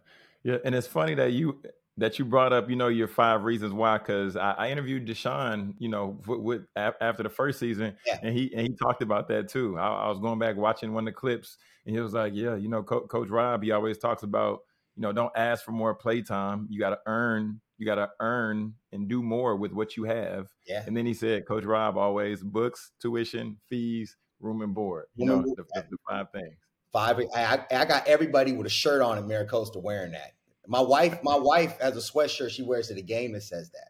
[0.43, 0.57] yeah.
[0.65, 1.63] And it's funny that you
[1.99, 3.99] that you brought up, you know, your five reasons why.
[3.99, 8.19] Because I, I, interviewed Deshaun, you know, with, with, after the first season, yeah.
[8.23, 9.77] and he and he talked about that too.
[9.79, 12.55] I, I, was going back watching one of the clips, and he was like, "Yeah,
[12.55, 14.61] you know, Co- Coach Rob, he always talks about,
[14.97, 16.67] you know, don't ask for more play time.
[16.71, 17.61] You got to earn.
[17.77, 20.85] You got to earn and do more with what you have." Yeah.
[20.87, 25.07] And then he said, Coach Rob always books, tuition, fees, room and board.
[25.17, 26.57] You know, the, the, the five things.
[26.93, 27.21] Five.
[27.35, 30.33] I, I got everybody with a shirt on in MiraCosta wearing that.
[30.69, 33.89] My wife, my wife has a sweatshirt she wears to the game that says that.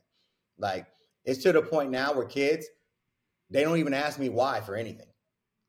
[0.58, 0.86] Like
[1.24, 2.66] it's to the point now where kids,
[3.50, 5.06] they don't even ask me why for anything.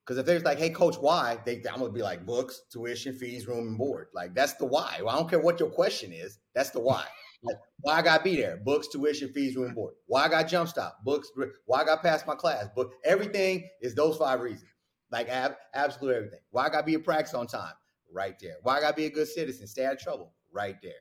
[0.06, 3.48] Because if they're like, "Hey, coach, why?" They, I'm gonna be like, "Books, tuition, fees,
[3.48, 5.00] room and board." Like that's the why.
[5.04, 6.39] Well, I don't care what your question is.
[6.56, 7.06] That's the why.
[7.41, 8.58] Like, why I gotta be there?
[8.58, 9.93] Books, tuition, fees, room and board.
[10.08, 10.98] Why I got jump stop?
[11.06, 11.32] Books.
[11.65, 12.67] Why I got pass my class?
[12.76, 14.69] But Everything is those five reasons.
[15.12, 16.39] Like ab- everything.
[16.52, 17.74] Why I gotta be a practice on time?
[18.12, 18.58] Right there.
[18.63, 19.67] Why I gotta be a good citizen?
[19.67, 20.34] Stay out of trouble?
[20.52, 20.94] Right there.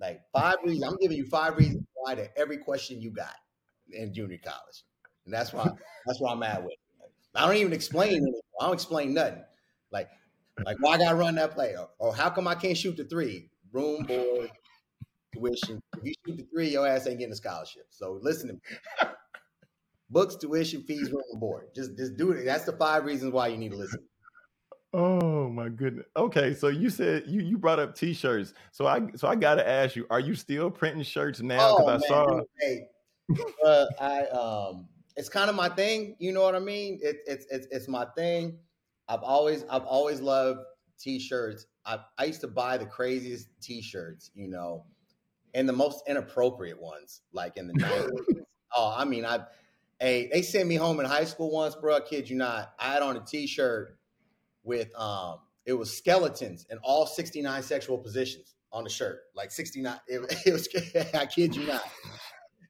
[0.00, 0.84] Like five reasons.
[0.84, 3.34] I'm giving you five reasons why to every question you got
[3.92, 4.84] in junior college,
[5.24, 5.68] and that's why
[6.06, 6.72] that's why I'm at with.
[6.72, 6.78] It.
[7.34, 8.40] I don't even explain anything.
[8.60, 9.44] I don't explain nothing.
[9.90, 10.08] Like
[10.64, 13.04] like why I gotta run that play, or, or how come I can't shoot the
[13.04, 13.50] three?
[13.72, 14.50] Room, board,
[15.34, 15.80] tuition.
[15.98, 17.86] If you shoot the three, your ass ain't getting a scholarship.
[17.90, 18.60] So listen to me.
[20.08, 21.68] Books, tuition, fees, room, and board.
[21.74, 22.44] Just just do it.
[22.44, 24.00] That's the five reasons why you need to listen.
[24.96, 26.06] Oh my goodness.
[26.16, 28.54] Okay, so you said you you brought up t-shirts.
[28.72, 31.84] So I so I got to ask you, are you still printing shirts now cuz
[31.86, 32.88] oh, I saw hey,
[33.64, 36.98] uh, I um it's kind of my thing, you know what I mean?
[37.02, 38.58] It, it's it's it's my thing.
[39.06, 40.60] I've always I've always loved
[40.98, 41.66] t-shirts.
[41.84, 44.86] I I used to buy the craziest t-shirts, you know,
[45.52, 48.10] and the most inappropriate ones like in the 90s.
[48.74, 49.40] oh, I mean, I
[50.00, 52.72] hey, they sent me home in high school once, bro, kid you not.
[52.78, 53.98] I had on a t-shirt
[54.66, 59.22] with um it was skeletons in all 69 sexual positions on the shirt.
[59.34, 59.98] Like 69.
[60.06, 60.68] It, it was
[61.14, 61.82] I kid you not.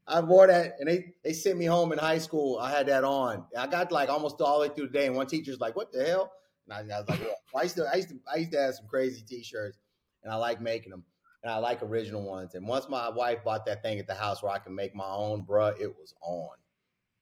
[0.07, 2.59] I wore that and they they sent me home in high school.
[2.59, 3.45] I had that on.
[3.59, 5.91] I got like almost all the way through the day, and one teacher's like, "What
[5.91, 6.33] the hell?"
[6.69, 8.59] And I, I was like, well, I used to I used to I used to
[8.59, 9.79] have some crazy t-shirts,
[10.23, 11.03] and I like making them,
[11.43, 12.55] and I like original ones.
[12.55, 15.09] And once my wife bought that thing at the house where I can make my
[15.09, 16.57] own, bruh, it was on.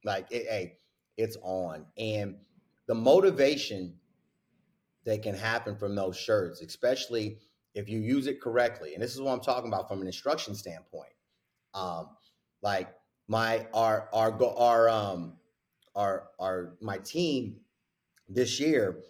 [0.04, 0.76] Like, it, hey,
[1.16, 2.36] it's on, and
[2.86, 3.94] the motivation
[5.04, 7.38] that can happen from those shirts, especially
[7.74, 8.94] if you use it correctly.
[8.94, 11.12] And this is what I'm talking about from an instruction standpoint.
[11.74, 12.08] Um,
[12.62, 12.88] like
[13.28, 15.34] my our our our um
[15.94, 17.56] our our my team
[18.28, 19.00] this year,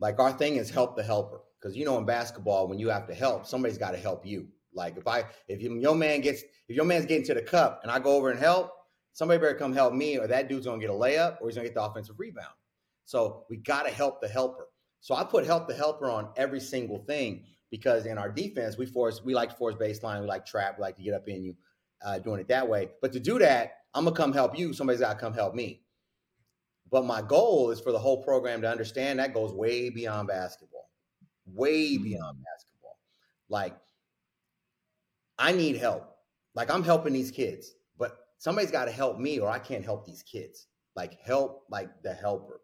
[0.00, 1.40] like our thing is help the helper.
[1.60, 4.48] Because you know in basketball, when you have to help, somebody's got to help you.
[4.74, 7.90] Like if I if your man gets if your man's getting to the cup and
[7.90, 8.72] I go over and help,
[9.12, 11.68] somebody better come help me, or that dude's gonna get a layup or he's gonna
[11.68, 12.54] get the offensive rebound.
[13.04, 14.68] So we got to help the helper.
[15.00, 18.86] So I put help the helper on every single thing because in our defense, we
[18.86, 21.42] force we like to force baseline, we like trap, we like to get up in
[21.42, 21.54] you,
[22.04, 22.88] uh, doing it that way.
[23.00, 24.72] But to do that, I'm gonna come help you.
[24.72, 25.82] Somebody's got to come help me.
[26.90, 30.90] But my goal is for the whole program to understand that goes way beyond basketball,
[31.46, 32.04] way mm-hmm.
[32.04, 32.98] beyond basketball.
[33.48, 33.76] Like,
[35.38, 36.16] I need help.
[36.54, 40.04] Like, I'm helping these kids, but somebody's got to help me, or I can't help
[40.04, 40.66] these kids.
[40.96, 42.60] Like, help, like the helper.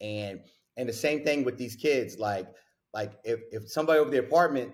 [0.00, 0.40] And
[0.78, 2.18] and the same thing with these kids.
[2.18, 2.46] Like,
[2.94, 4.72] like if if somebody over the apartment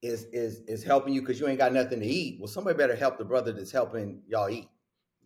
[0.00, 2.96] is is is helping you because you ain't got nothing to eat, well, somebody better
[2.96, 4.70] help the brother that's helping y'all eat.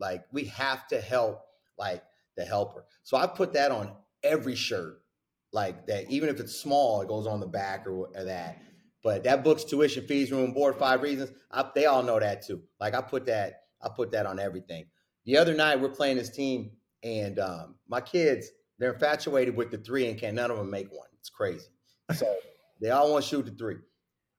[0.01, 1.43] Like, we have to help.
[1.79, 2.03] Like
[2.37, 2.87] the helper.
[3.03, 3.93] So I put that on
[4.23, 5.01] every shirt,
[5.53, 6.11] like that.
[6.11, 8.61] Even if it's small, it goes on the back or, or that.
[9.03, 11.31] But that book's tuition, fees, room, board, five reasons.
[11.51, 12.63] I, they all know that too.
[12.81, 14.87] Like I put that, I put that on everything.
[15.27, 16.71] The other night we're playing this team,
[17.03, 18.49] and um, my kids
[18.85, 21.09] they're infatuated with the three, and can't none of them make one.
[21.19, 21.69] It's crazy.
[22.15, 22.37] So
[22.83, 23.77] they all want to shoot the three.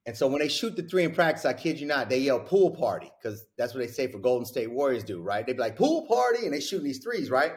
[0.06, 2.40] And so when they shoot the three in practice, I kid you not, they yell
[2.40, 5.44] pool party because that's what they say for Golden State Warriors do, right?
[5.44, 7.54] They'd be like pool party and they shooting these threes, right?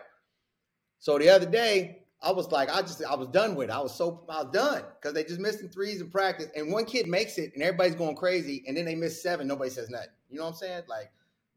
[0.99, 3.73] So the other day, I was like, I just, I was done with it.
[3.73, 6.49] I was so, I was done because they just missing threes in practice.
[6.57, 8.65] And one kid makes it and everybody's going crazy.
[8.67, 9.47] And then they miss seven.
[9.47, 10.09] Nobody says nothing.
[10.31, 10.83] You know what I'm saying?
[10.89, 11.13] Like,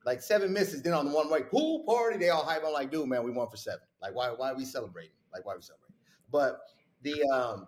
[0.06, 0.82] like seven misses.
[0.82, 3.32] Then on the one way pool party, they all hype on like, dude, man, we
[3.32, 3.82] won for seven.
[4.02, 5.12] Like, why, why are we celebrating?
[5.34, 5.96] Like, why are we celebrating?
[6.32, 6.62] But
[7.02, 7.68] the, um,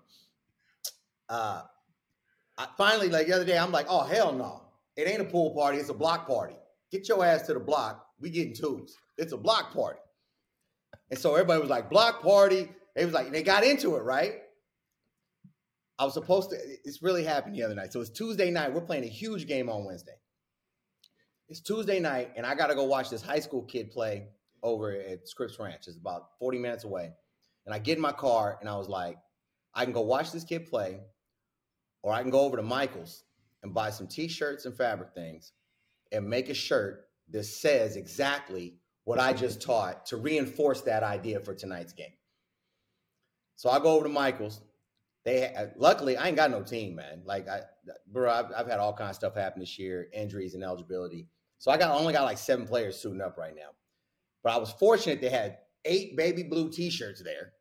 [1.30, 1.62] uh,
[2.58, 4.62] I finally, like the other day, I'm like, oh, hell no.
[4.96, 5.80] It ain't a pool party.
[5.80, 6.56] It's a block party.
[6.92, 8.06] Get your ass to the block.
[8.20, 8.96] We getting twos.
[9.18, 10.00] It's a block party.
[11.10, 12.70] And so everybody was like, block party.
[12.96, 14.36] They was like, they got into it, right?
[15.98, 17.94] I was supposed to, it's really happened the other night.
[17.94, 18.74] So it's Tuesday night.
[18.74, 20.16] We're playing a huge game on Wednesday.
[21.50, 24.28] It's Tuesday night, and I got to go watch this high school kid play
[24.62, 25.88] over at Scripps Ranch.
[25.88, 27.12] It's about 40 minutes away.
[27.66, 29.18] And I get in my car, and I was like,
[29.74, 31.02] I can go watch this kid play,
[32.02, 33.24] or I can go over to Michael's
[33.62, 35.52] and buy some t shirts and fabric things
[36.12, 41.40] and make a shirt that says exactly what I just taught to reinforce that idea
[41.40, 42.14] for tonight's game.
[43.56, 44.62] So I go over to Michael's.
[45.26, 47.22] They uh, luckily I ain't got no team, man.
[47.26, 47.62] Like I,
[48.12, 51.28] bro, I've, I've had all kinds of stuff happen this year, injuries and eligibility.
[51.60, 53.70] So I got only got like seven players suiting up right now.
[54.44, 57.54] But I was fortunate they had eight baby blue T-shirts there,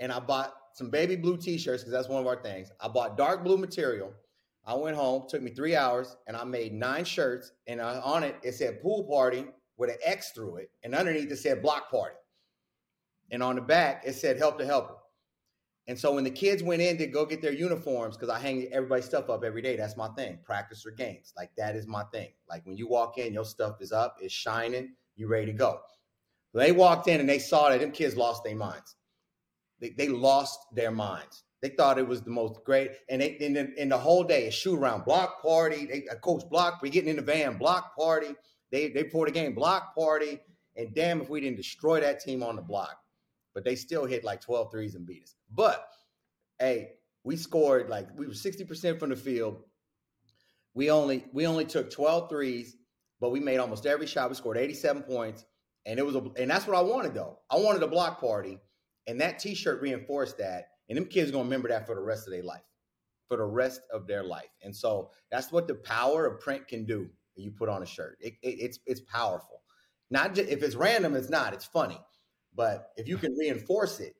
[0.00, 2.70] and I bought some baby blue T-shirts because that's one of our things.
[2.80, 4.12] I bought dark blue material.
[4.66, 7.52] I went home, took me three hours, and I made nine shirts.
[7.66, 9.46] And on it, it said pool party
[9.78, 12.16] with an X through it, and underneath it said block party.
[13.30, 14.94] And on the back, it said help the helper.
[15.88, 18.68] And so when the kids went in to go get their uniforms, because I hang
[18.72, 20.38] everybody's stuff up every day, that's my thing.
[20.44, 21.32] Practice or games.
[21.34, 22.28] Like that is my thing.
[22.48, 25.80] Like when you walk in, your stuff is up, it's shining, you ready to go.
[26.52, 28.96] They walked in and they saw that them kids lost their minds.
[29.80, 31.44] They, they lost their minds.
[31.62, 34.46] They thought it was the most great, and they in the, in the whole day,
[34.46, 35.86] a shoot around block party.
[35.86, 38.34] They, coach block, we getting in the van, block party.
[38.70, 40.38] They they poured a game block party,
[40.76, 42.96] and damn if we didn't destroy that team on the block.
[43.54, 45.34] But they still hit like 12 threes and beat us.
[45.52, 45.86] But
[46.58, 46.92] hey,
[47.24, 49.62] we scored like we were 60% from the field.
[50.74, 52.76] We only we only took 12 threes,
[53.20, 54.28] but we made almost every shot.
[54.28, 55.44] We scored 87 points.
[55.86, 57.38] And it was a and that's what I wanted though.
[57.50, 58.60] I wanted a block party.
[59.06, 60.68] And that t-shirt reinforced that.
[60.88, 62.62] And them kids are gonna remember that for the rest of their life.
[63.28, 64.50] For the rest of their life.
[64.62, 67.08] And so that's what the power of print can do
[67.38, 68.18] you put on a shirt.
[68.20, 69.62] It, it, it's it's powerful.
[70.10, 71.54] Not just, if it's random, it's not.
[71.54, 72.00] It's funny,
[72.54, 74.14] but if you can reinforce it,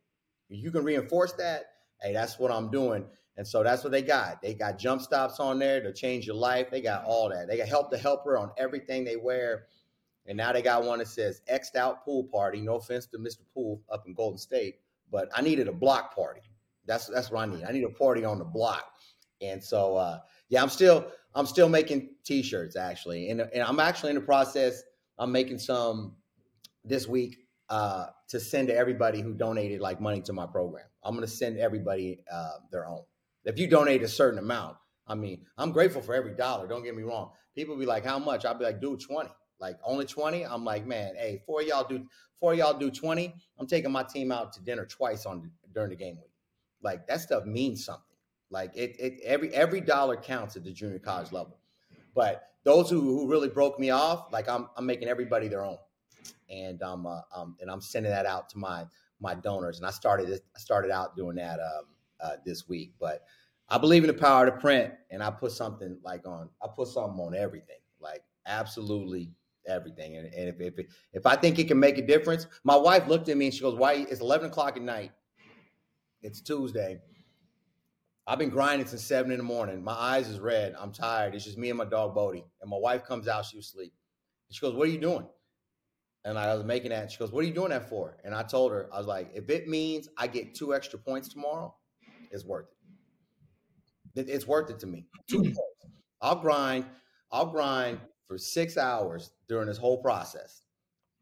[0.49, 1.65] you can reinforce that.
[2.01, 3.07] Hey, that's what I'm doing.
[3.37, 4.43] And so that's what they got.
[4.43, 6.71] They got jump stops on there to change your life.
[6.71, 7.47] They got all that.
[7.47, 9.67] They got help the helper on everything they wear.
[10.27, 12.61] And now they got one that says X'd out pool party.
[12.61, 13.41] No offense to Mr.
[13.55, 14.81] Pool up in Golden State,
[15.11, 16.43] but I needed a block party.
[16.85, 17.65] That's that's what I need.
[17.65, 18.93] I need a party on the block.
[19.41, 24.11] And so uh, yeah, I'm still I'm still making t-shirts actually, and, and I'm actually
[24.11, 24.83] in the process.
[25.19, 26.17] I'm making some
[26.85, 30.87] this week uh, to send to everybody who donated like money to my program.
[31.03, 33.03] I'm going to send everybody uh, their own.
[33.45, 34.77] If you donate a certain amount,
[35.07, 36.67] I mean, I'm grateful for every dollar.
[36.67, 37.31] Don't get me wrong.
[37.55, 39.31] People be like, "How much?" I'll be like, "Dude, 20."
[39.61, 40.45] Like only 20.
[40.45, 42.07] I'm like, man, hey, four y'all do
[42.41, 43.35] four y'all do 20.
[43.59, 46.33] I'm taking my team out to dinner twice on during the game week.
[46.83, 48.05] Like that stuff means something.
[48.51, 51.59] Like it, it every every dollar counts at the junior college level.
[52.15, 55.79] But those who, who really broke me off, like I'm I'm making everybody their own,
[56.51, 58.85] and um, uh, um and I'm sending that out to my
[59.21, 59.79] my donors.
[59.79, 61.85] And I started I started out doing that um
[62.21, 63.23] uh, this week, but
[63.69, 66.89] I believe in the power to print, and I put something like on I put
[66.89, 69.31] something on everything, like absolutely
[69.67, 70.17] everything.
[70.17, 73.29] And, and if if if I think it can make a difference, my wife looked
[73.29, 74.07] at me and she goes, "Why?
[74.09, 75.13] It's eleven o'clock at night.
[76.23, 77.01] It's Tuesday."
[78.29, 79.83] I've been grinding since seven in the morning.
[79.83, 80.75] My eyes is red.
[80.79, 81.35] I'm tired.
[81.35, 82.45] It's just me and my dog Bodie.
[82.61, 83.95] And my wife comes out, she was asleep.
[84.51, 85.27] She goes, What are you doing?
[86.29, 87.11] And I was making that.
[87.11, 88.19] She goes, What are you doing that for?
[88.23, 91.29] And I told her, I was like, If it means I get two extra points
[91.29, 91.75] tomorrow,
[92.31, 92.67] it's worth
[94.15, 94.29] it.
[94.29, 95.07] It's worth it to me.
[95.29, 95.59] Two points.
[96.21, 96.85] I'll grind.
[97.31, 100.63] I'll grind for six hours during this whole process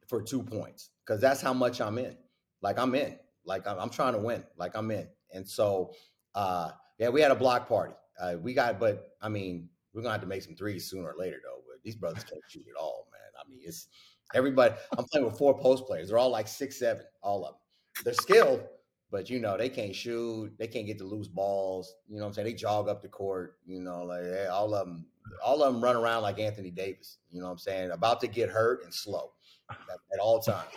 [0.09, 2.17] for two points because that's how much I'm in.
[2.63, 3.17] Like I'm in.
[3.45, 4.43] Like I'm, I'm, trying to win.
[4.57, 5.07] Like I'm in.
[5.33, 5.93] And so,
[6.35, 7.95] uh, yeah, we had a block party.
[8.21, 11.15] Uh, we got, but I mean, we're gonna have to make some threes sooner or
[11.17, 11.63] later, though.
[11.69, 13.21] But these brothers can't shoot at all, man.
[13.39, 13.89] I mean, it's
[14.35, 14.75] everybody.
[14.97, 16.09] I'm playing with four post players.
[16.09, 17.61] They're all like six, seven, all of them.
[18.05, 18.63] They're skilled,
[19.11, 20.53] but you know they can't shoot.
[20.59, 21.95] They can't get the loose balls.
[22.09, 22.47] You know what I'm saying?
[22.47, 23.59] They jog up the court.
[23.65, 25.07] You know, like hey, all of them.
[25.45, 27.19] All of them run around like Anthony Davis.
[27.33, 27.91] You know what I'm saying?
[27.91, 29.33] About to get hurt and slow
[29.71, 29.79] at,
[30.13, 30.71] at all times.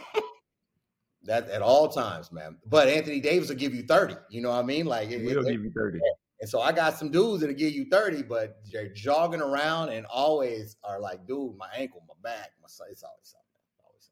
[1.24, 2.58] that at all times, man.
[2.66, 4.16] But Anthony Davis will give you 30.
[4.30, 4.86] You know what I mean?
[4.86, 6.00] Like it, will give you 30.
[6.42, 10.06] And so I got some dudes that'll give you 30, but they're jogging around and
[10.06, 13.46] always are like, dude, my ankle, my back, my it's always something.
[13.84, 14.10] Always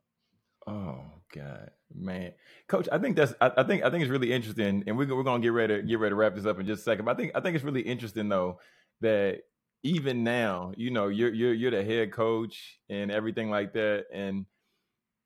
[0.66, 1.08] something.
[1.08, 2.34] Oh God, man,
[2.68, 5.24] Coach, I think that's I, I, think I think it's really interesting, and we're we're
[5.24, 7.06] gonna get ready to get ready to wrap this up in just a second.
[7.06, 8.60] But I think I think it's really interesting though
[9.02, 9.44] that
[9.84, 14.46] even now, you know, you're you're you're the head coach and everything like that, and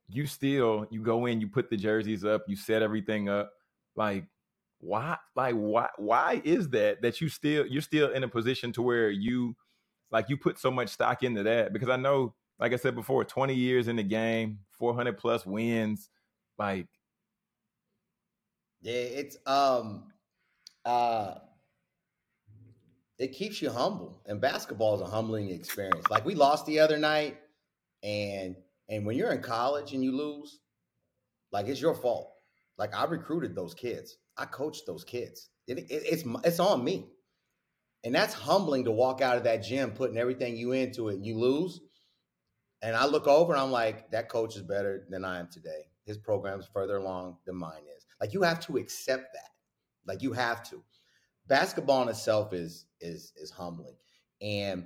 [0.10, 3.52] you still you go in, you put the jerseys up, you set everything up.
[3.96, 4.26] Like,
[4.82, 5.18] why?
[5.36, 5.90] Like, why?
[5.98, 9.56] Why is that that you still you're still in a position to where you
[10.12, 11.72] like you put so much stock into that?
[11.72, 16.10] Because I know, like I said before, 20 years in the game, 400 plus wins,
[16.58, 16.88] like.
[18.82, 20.06] Yeah, it's um,
[20.84, 21.36] uh,
[23.20, 26.10] it keeps you humble, and basketball is a humbling experience.
[26.10, 27.38] Like we lost the other night,
[28.02, 28.56] and
[28.90, 30.60] and when you're in college and you lose,
[31.52, 32.34] like it's your fault.
[32.80, 35.50] Like I recruited those kids, I coached those kids.
[35.68, 37.12] It, it, it's it's on me,
[38.04, 41.26] and that's humbling to walk out of that gym putting everything you into it, and
[41.26, 41.80] you lose.
[42.82, 45.92] And I look over and I'm like, that coach is better than I am today.
[46.06, 48.08] His program is further along than mine is.
[48.20, 49.50] Like you have to accept that.
[50.08, 50.84] Like you have to.
[51.48, 53.96] Basketball in itself is is is humbling,
[54.42, 54.86] and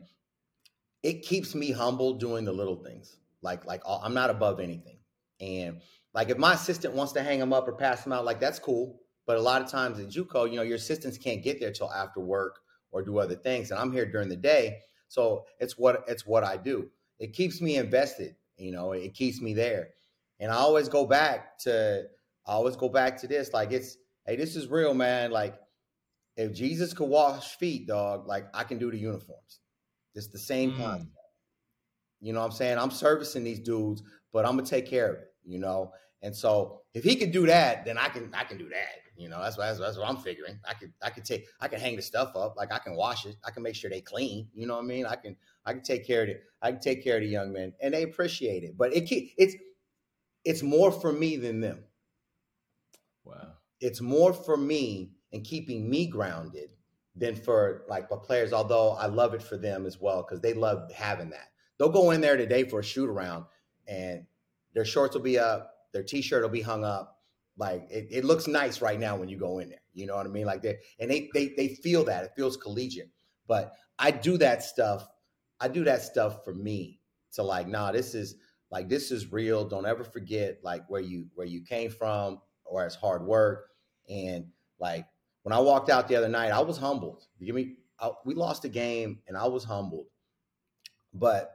[1.03, 3.17] it keeps me humble doing the little things.
[3.41, 4.99] Like like uh, I'm not above anything.
[5.39, 5.81] And
[6.13, 8.59] like if my assistant wants to hang them up or pass them out, like that's
[8.59, 8.99] cool.
[9.25, 11.91] But a lot of times in JUCO, you know, your assistants can't get there till
[11.91, 12.59] after work
[12.91, 16.43] or do other things, and I'm here during the day, so it's what it's what
[16.43, 16.89] I do.
[17.19, 18.35] It keeps me invested.
[18.57, 19.89] You know, it keeps me there,
[20.39, 22.05] and I always go back to
[22.45, 23.53] I always go back to this.
[23.53, 25.31] Like it's hey, this is real, man.
[25.31, 25.55] Like
[26.37, 29.59] if Jesus could wash feet, dog, like I can do the uniforms.
[30.13, 30.77] It's the same mm.
[30.77, 31.11] concept.
[32.21, 32.77] You know what I'm saying?
[32.77, 34.01] I'm servicing these dudes,
[34.31, 35.91] but I'm gonna take care of it, you know?
[36.21, 39.04] And so if he can do that, then I can I can do that.
[39.17, 40.59] You know, that's what that's, that's what I'm figuring.
[40.67, 43.25] I could I could take I can hang the stuff up, like I can wash
[43.25, 44.47] it, I can make sure they clean.
[44.53, 45.05] You know what I mean?
[45.05, 46.43] I can I can take care of it.
[46.61, 48.77] I can take care of the young men, and they appreciate it.
[48.77, 49.55] But it it's
[50.43, 51.83] it's more for me than them.
[53.23, 53.53] Wow.
[53.81, 56.71] It's more for me and keeping me grounded
[57.15, 58.53] than for like the players.
[58.53, 61.49] Although I love it for them as well because they love having that.
[61.77, 63.45] They'll go in there today for a shoot around
[63.87, 64.25] and
[64.73, 67.14] their shorts will be up, their t-shirt will be hung up.
[67.57, 69.79] Like it, it looks nice right now when you go in there.
[69.93, 70.45] You know what I mean?
[70.45, 72.25] Like they and they they they feel that.
[72.25, 73.11] It feels collegiate.
[73.47, 75.07] But I do that stuff.
[75.59, 76.99] I do that stuff for me
[77.33, 78.35] to like, nah, this is
[78.71, 79.67] like this is real.
[79.67, 83.69] Don't ever forget like where you where you came from or it's hard work.
[84.09, 84.47] And
[84.79, 85.05] like
[85.43, 87.23] when I walked out the other night, I was humbled.
[87.39, 90.07] You give me I, we lost a game and I was humbled.
[91.13, 91.51] But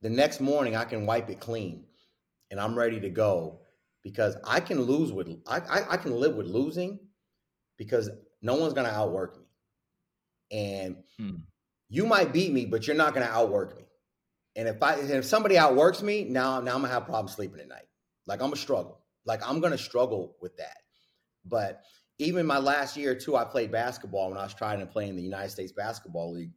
[0.00, 1.84] the next morning I can wipe it clean
[2.50, 3.60] and I'm ready to go
[4.02, 6.98] because I can lose with I, I, I can live with losing
[7.76, 8.10] because
[8.42, 9.44] no one's gonna outwork me.
[10.50, 11.36] And hmm.
[11.88, 13.84] you might beat me, but you're not gonna outwork me.
[14.56, 17.68] And if I if somebody outworks me, now now I'm gonna have problems sleeping at
[17.68, 17.86] night.
[18.26, 19.00] Like I'm gonna struggle.
[19.24, 20.78] Like I'm gonna struggle with that.
[21.44, 21.82] But
[22.18, 25.08] even my last year or two, I played basketball when I was trying to play
[25.08, 26.52] in the United States Basketball League.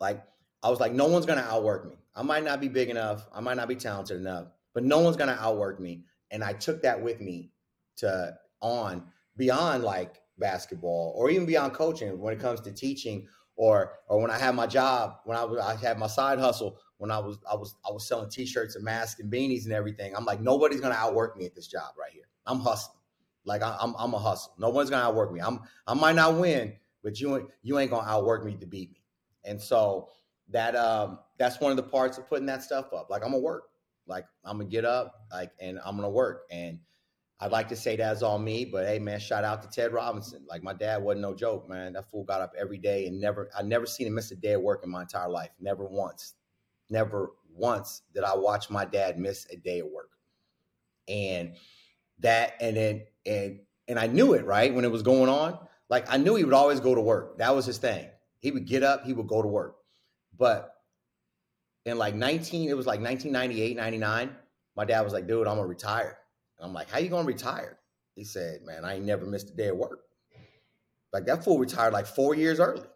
[0.00, 0.24] Like
[0.62, 1.96] I was like, no one's gonna outwork me.
[2.14, 5.16] I might not be big enough, I might not be talented enough, but no one's
[5.16, 6.04] gonna outwork me.
[6.30, 7.50] And I took that with me
[7.96, 9.04] to on
[9.36, 13.26] beyond like basketball or even beyond coaching when it comes to teaching
[13.56, 16.78] or or when I had my job, when I was I had my side hustle,
[16.98, 20.14] when I was I was I was selling t-shirts and masks and beanies and everything.
[20.14, 22.28] I'm like, nobody's gonna outwork me at this job right here.
[22.46, 22.98] I'm hustling.
[23.44, 24.54] Like I, am I'm, I'm a hustle.
[24.58, 25.40] No one's gonna outwork me.
[25.40, 29.02] I'm I might not win, but you you ain't gonna outwork me to beat me.
[29.44, 30.08] And so
[30.50, 33.10] that um that's one of the parts of putting that stuff up.
[33.10, 33.67] Like I'm gonna work.
[34.08, 36.42] Like I'm gonna get up, like and I'm gonna work.
[36.50, 36.78] And
[37.40, 40.44] I'd like to say that's all me, but hey man, shout out to Ted Robinson.
[40.48, 41.92] Like my dad wasn't no joke, man.
[41.92, 44.54] That fool got up every day and never I never seen him miss a day
[44.54, 45.50] of work in my entire life.
[45.60, 46.34] Never once.
[46.90, 50.10] Never once did I watch my dad miss a day of work.
[51.06, 51.54] And
[52.20, 54.74] that, and then, and, and I knew it, right?
[54.74, 57.38] When it was going on, like I knew he would always go to work.
[57.38, 58.06] That was his thing.
[58.40, 59.76] He would get up, he would go to work.
[60.36, 60.72] But
[61.88, 64.30] in like 19, it was like 1998, 99,
[64.76, 66.18] my dad was like, dude, I'm gonna retire.
[66.58, 67.78] And I'm like, how you gonna retire?
[68.14, 70.00] He said, man, I ain't never missed a day of work.
[71.12, 72.86] Like that fool retired like four years early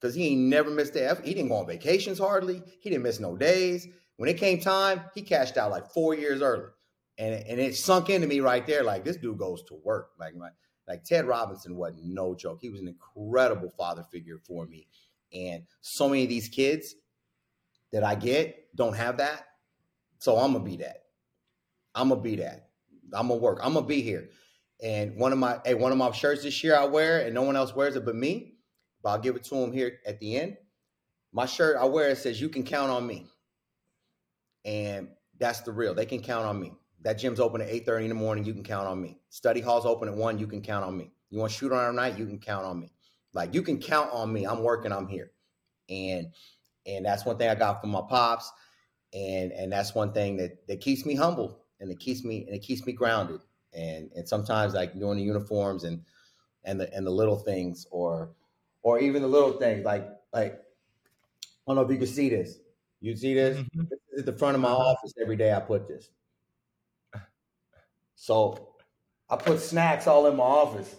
[0.00, 2.62] because he ain't never missed a He didn't go on vacations hardly.
[2.80, 3.86] He didn't miss no days.
[4.16, 6.66] When it came time, he cashed out like four years early.
[7.18, 10.10] And, and it sunk into me right there, like this dude goes to work.
[10.18, 10.52] Like, like,
[10.88, 12.58] like Ted Robinson wasn't no joke.
[12.60, 14.86] He was an incredible father figure for me.
[15.32, 16.94] And so many of these kids
[17.92, 19.46] that I get don't have that.
[20.18, 21.04] So I'm gonna be that.
[21.94, 22.70] I'm gonna be that.
[23.12, 23.58] I'm gonna work.
[23.62, 24.28] I'm gonna be here.
[24.82, 27.42] And one of my hey, one of my shirts this year I wear, and no
[27.42, 28.54] one else wears it but me.
[29.02, 30.56] But I'll give it to him here at the end.
[31.32, 33.26] My shirt I wear it says "You can count on me,"
[34.64, 35.94] and that's the real.
[35.94, 36.74] They can count on me.
[37.02, 38.44] That gym's open at eight thirty in the morning.
[38.44, 39.18] You can count on me.
[39.30, 40.38] Study hall's open at one.
[40.38, 41.12] You can count on me.
[41.30, 42.18] You want to shoot on night?
[42.18, 42.92] You can count on me.
[43.32, 44.44] Like you can count on me.
[44.44, 44.92] I'm working.
[44.92, 45.30] I'm here,
[45.88, 46.26] and
[46.86, 48.50] and that's one thing I got from my pops,
[49.12, 52.54] and and that's one thing that that keeps me humble and it keeps me and
[52.54, 53.40] it keeps me grounded
[53.72, 56.02] and and sometimes like doing the uniforms and
[56.64, 58.30] and the and the little things or
[58.82, 62.58] or even the little things like like I don't know if you can see this.
[63.00, 63.58] You see this?
[63.58, 63.82] Mm-hmm.
[63.90, 65.52] This is at the front of my office every day.
[65.52, 66.10] I put this.
[68.14, 68.74] So
[69.30, 70.96] I put snacks all in my office.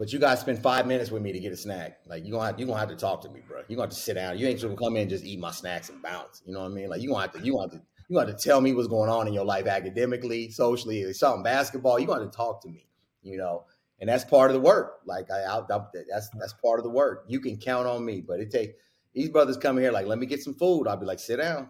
[0.00, 1.98] But you guys spend five minutes with me to get a snack.
[2.06, 3.60] Like you gonna have, you gonna have to talk to me, bro.
[3.68, 4.38] You gonna have to sit down.
[4.38, 6.40] You ain't just gonna come in and just eat my snacks and bounce.
[6.46, 6.88] You know what I mean?
[6.88, 8.72] Like you gonna have to you gonna have to you to have to tell me
[8.72, 12.00] what's going on in your life academically, socially, something basketball.
[12.00, 12.86] You to have to talk to me,
[13.22, 13.66] you know,
[14.00, 15.00] and that's part of the work.
[15.04, 15.60] Like I, I,
[16.08, 17.26] that's that's part of the work.
[17.28, 18.72] You can count on me, but it takes
[19.12, 20.88] these brothers coming here like, let me get some food.
[20.88, 21.68] I'll be like, sit down,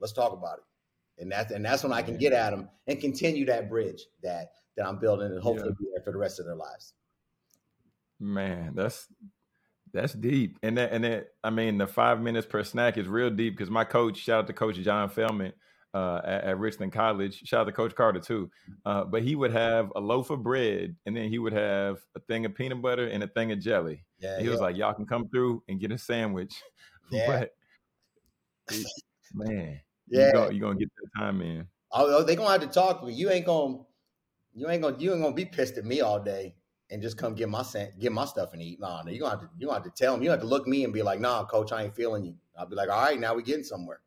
[0.00, 3.00] let's talk about it, and that's and that's when I can get at them and
[3.00, 5.78] continue that bridge that that I'm building and hopefully yeah.
[5.78, 6.94] be there for the rest of their lives.
[8.20, 9.06] Man, that's
[9.92, 13.30] that's deep, and that and that I mean the five minutes per snack is real
[13.30, 15.52] deep because my coach, shout out to Coach John Feldman
[15.94, 17.42] uh, at, at, Richland College.
[17.44, 18.50] Shout out to Coach Carter too.
[18.84, 22.20] Uh, but he would have a loaf of bread, and then he would have a
[22.20, 24.04] thing of peanut butter and a thing of jelly.
[24.18, 24.50] Yeah, he yeah.
[24.50, 26.54] was like, "Y'all can come through and get a sandwich."
[27.10, 27.26] Yeah.
[27.26, 28.76] but
[29.32, 31.66] man, yeah, you gonna, you gonna get that time in.
[31.90, 33.14] Oh, oh they gonna have to talk to me.
[33.14, 33.78] You ain't gonna,
[34.54, 36.54] you ain't gonna, you ain't gonna be pissed at me all day
[36.90, 37.64] and just come get my
[37.98, 38.80] get my stuff and eat.
[38.80, 40.24] Nah, no, you gonna have to, you gonna have to tell me.
[40.24, 42.66] You have to look me and be like, "Nah, coach, I ain't feeling you." I'll
[42.66, 44.00] be like, "All right, now we getting somewhere."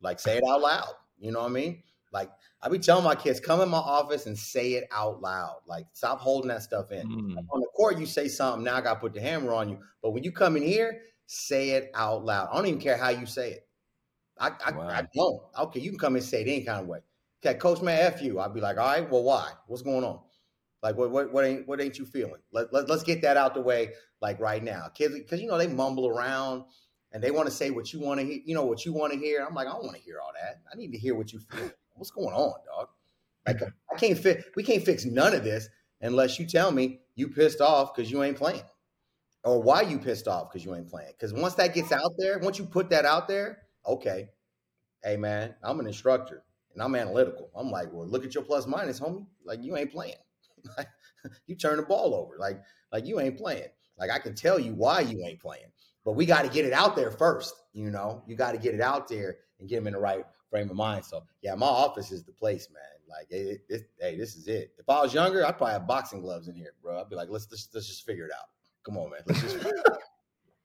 [0.00, 0.94] Like, say it out loud.
[1.18, 1.82] You know what I mean?
[2.12, 2.30] Like
[2.62, 5.60] I be telling my kids, come in my office and say it out loud.
[5.66, 7.06] Like stop holding that stuff in.
[7.06, 7.36] Mm.
[7.50, 8.64] On the court, you say something.
[8.64, 9.78] Now I got to put the hammer on you.
[10.02, 12.48] But when you come in here, say it out loud.
[12.50, 13.68] I don't even care how you say it.
[14.38, 14.88] I I, wow.
[14.88, 15.42] I don't.
[15.60, 17.00] Okay, you can come and say it any kind of way.
[17.44, 18.40] Okay, coach, man, f you.
[18.40, 19.50] I'd be like, all right, well, why?
[19.66, 20.20] What's going on?
[20.82, 22.40] Like, what what what ain't what ain't you feeling?
[22.52, 25.58] Let, let let's get that out the way, like right now, kids, because you know
[25.58, 26.64] they mumble around
[27.12, 29.12] and they want to say what you want to hear, you know, what you want
[29.12, 29.44] to hear.
[29.44, 30.60] I'm like, I don't want to hear all that.
[30.72, 31.70] I need to hear what you feel.
[31.94, 32.88] What's going on, dog?
[33.46, 33.94] Like, mm-hmm.
[33.94, 34.44] I can't fit.
[34.54, 35.68] We can't fix none of this
[36.00, 38.62] unless you tell me you pissed off because you ain't playing,
[39.42, 41.10] or why you pissed off because you ain't playing.
[41.10, 44.28] Because once that gets out there, once you put that out there, okay,
[45.02, 47.50] hey man, I'm an instructor and I'm analytical.
[47.56, 49.26] I'm like, well, look at your plus minus, homie.
[49.44, 50.14] Like you ain't playing.
[51.46, 52.36] you turn the ball over.
[52.38, 52.60] Like,
[52.92, 53.68] like you ain't playing.
[53.98, 55.70] Like I can tell you why you ain't playing
[56.08, 57.54] but we got to get it out there first.
[57.74, 60.24] You know, you got to get it out there and get them in the right
[60.48, 61.04] frame of mind.
[61.04, 62.82] So yeah, my office is the place, man.
[63.06, 64.72] Like, it, it, hey, this is it.
[64.78, 66.98] If I was younger, I'd probably have boxing gloves in here, bro.
[66.98, 68.46] I'd be like, let's let's, let's just figure it out.
[68.84, 69.20] Come on, man.
[69.26, 69.66] Let's just.
[69.66, 69.70] I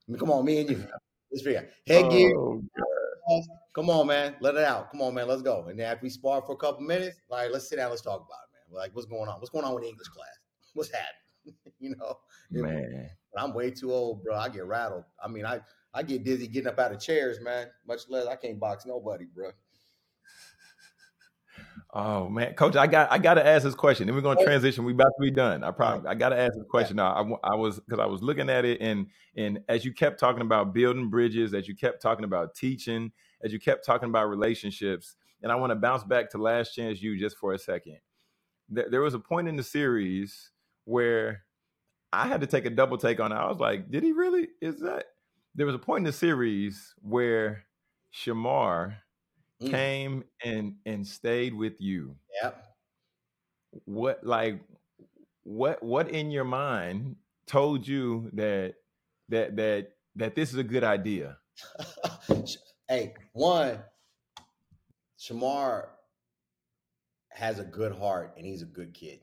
[0.07, 0.87] mean, come on, me and you.
[1.29, 2.03] Let's figure it out.
[2.03, 2.37] Headgear.
[2.37, 3.43] Oh,
[3.75, 4.35] come on, man.
[4.39, 4.91] Let it out.
[4.91, 5.27] Come on, man.
[5.27, 5.65] Let's go.
[5.67, 7.89] And then after we spar for a couple minutes, all right, let's sit down.
[7.89, 8.52] Let's talk about it.
[8.73, 9.39] Like, what's going on?
[9.39, 10.39] What's going on with English class?
[10.73, 11.73] What's happening?
[11.79, 12.17] you know,
[12.51, 13.09] man.
[13.37, 14.35] I'm way too old, bro.
[14.35, 15.03] I get rattled.
[15.23, 15.59] I mean, I
[15.93, 17.67] I get dizzy getting up out of chairs, man.
[17.87, 19.51] Much less I can't box nobody, bro.
[21.95, 24.07] Oh man, coach, I got I got to ask this question.
[24.07, 24.43] Then we're gonna oh.
[24.43, 24.83] transition.
[24.83, 25.63] We about to be done.
[25.63, 26.99] I probably I got to ask this question.
[26.99, 30.41] I, I was because I was looking at it and and as you kept talking
[30.41, 33.11] about building bridges, as you kept talking about teaching,
[33.43, 36.99] as you kept talking about relationships, and I want to bounce back to Last Chance
[37.03, 37.99] U just for a second.
[38.69, 40.51] There, there was a point in the series
[40.85, 41.43] where
[42.11, 43.35] I had to take a double take on it.
[43.35, 44.49] I was like, did he really?
[44.61, 45.05] Is that?
[45.55, 47.65] There was a point in the series where
[48.13, 48.97] Shemar
[49.61, 49.71] mm.
[49.71, 52.15] came and and stayed with you.
[52.41, 52.65] Yep.
[53.85, 54.59] What like
[55.43, 57.15] what what in your mind
[57.47, 58.75] told you that
[59.29, 61.37] that that that this is a good idea?
[62.87, 63.79] hey, one,
[65.19, 65.87] Shemar
[67.33, 69.19] has a good heart and he's a good kid.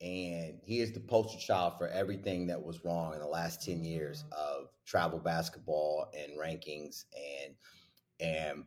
[0.00, 3.82] And he is the poster child for everything that was wrong in the last 10
[3.82, 7.54] years of travel basketball and rankings and
[8.20, 8.64] and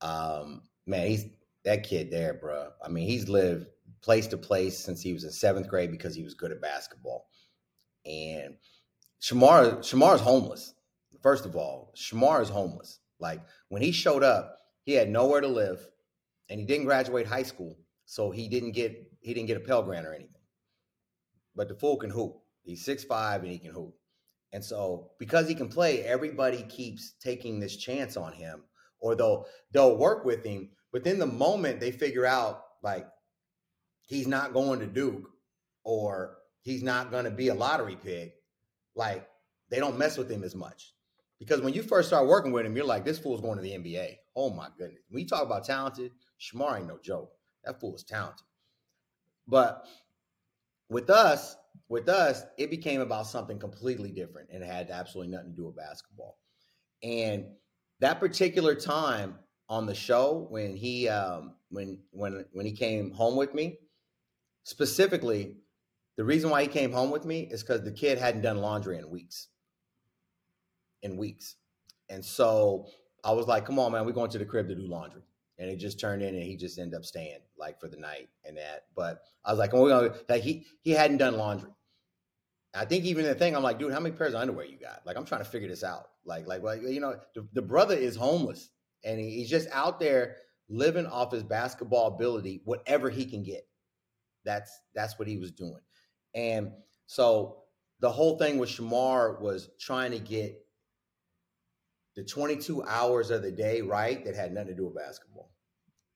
[0.00, 1.24] um man, he's
[1.64, 2.70] that kid there, bro.
[2.82, 3.66] I mean, he's lived
[4.00, 7.26] place to place since he was in seventh grade because he was good at basketball.
[8.06, 8.56] And
[9.20, 10.74] Shemar Shemar is homeless.
[11.22, 13.00] First of all, Shemar is homeless.
[13.18, 15.86] Like when he showed up, he had nowhere to live,
[16.48, 17.76] and he didn't graduate high school,
[18.10, 20.40] so he didn't get he didn't get a Pell Grant or anything.
[21.54, 22.38] But the fool can hoop.
[22.62, 23.94] He's six five and he can hoop.
[24.50, 28.62] And so because he can play, everybody keeps taking this chance on him,
[28.98, 30.70] or they'll they'll work with him.
[30.90, 33.06] But then the moment they figure out like
[34.00, 35.28] he's not going to Duke
[35.84, 38.36] or he's not going to be a lottery pick,
[38.94, 39.28] like
[39.70, 40.94] they don't mess with him as much.
[41.38, 43.72] Because when you first start working with him, you're like, this fool's going to the
[43.72, 44.16] NBA.
[44.34, 45.02] Oh my goodness.
[45.10, 47.32] When you talk about talented, Shemar ain't no joke.
[47.64, 48.46] That fool is talented.
[49.46, 49.86] But
[50.88, 51.56] with us,
[51.88, 55.66] with us, it became about something completely different and it had absolutely nothing to do
[55.66, 56.38] with basketball.
[57.02, 57.46] And
[58.00, 59.38] that particular time
[59.68, 63.78] on the show when he um, when when when he came home with me,
[64.64, 65.56] specifically,
[66.16, 68.98] the reason why he came home with me is because the kid hadn't done laundry
[68.98, 69.48] in weeks.
[71.02, 71.56] In weeks.
[72.08, 72.86] And so
[73.24, 75.22] I was like, come on, man, we're going to the crib to do laundry.
[75.58, 78.28] And it just turned in and he just ended up staying like for the night
[78.44, 78.84] and that.
[78.94, 81.70] But I was like, oh, we're gonna like he he hadn't done laundry.
[82.74, 85.00] I think even the thing, I'm like, dude, how many pairs of underwear you got?
[85.06, 86.08] Like, I'm trying to figure this out.
[86.24, 88.70] Like, like, like, you know, the, the brother is homeless
[89.04, 90.36] and he, he's just out there
[90.68, 93.66] living off his basketball ability, whatever he can get.
[94.44, 95.80] That's that's what he was doing.
[96.34, 96.72] And
[97.06, 97.62] so
[98.00, 100.58] the whole thing with Shemar was trying to get
[102.18, 105.52] the 22 hours of the day right that had nothing to do with basketball.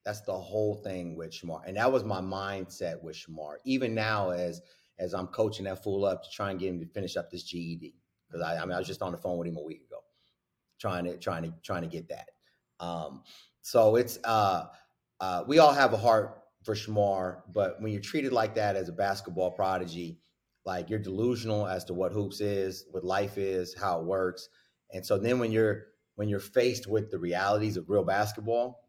[0.04, 1.60] That's the whole thing with Shemar.
[1.64, 3.58] And that was my mindset with Shemar.
[3.64, 4.60] Even now, as
[4.98, 7.44] as I'm coaching that fool up to try and get him to finish up this
[7.44, 7.94] GED.
[8.26, 10.00] Because I, I mean I was just on the phone with him a week ago,
[10.80, 12.30] trying to trying to trying to get that.
[12.80, 13.22] Um,
[13.60, 14.64] so it's uh,
[15.20, 18.88] uh, we all have a heart for Shemar, but when you're treated like that as
[18.88, 20.18] a basketball prodigy,
[20.66, 24.48] like you're delusional as to what hoops is, what life is, how it works.
[24.92, 28.88] And so then when you're when you're faced with the realities of real basketball,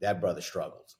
[0.00, 0.96] that brother struggles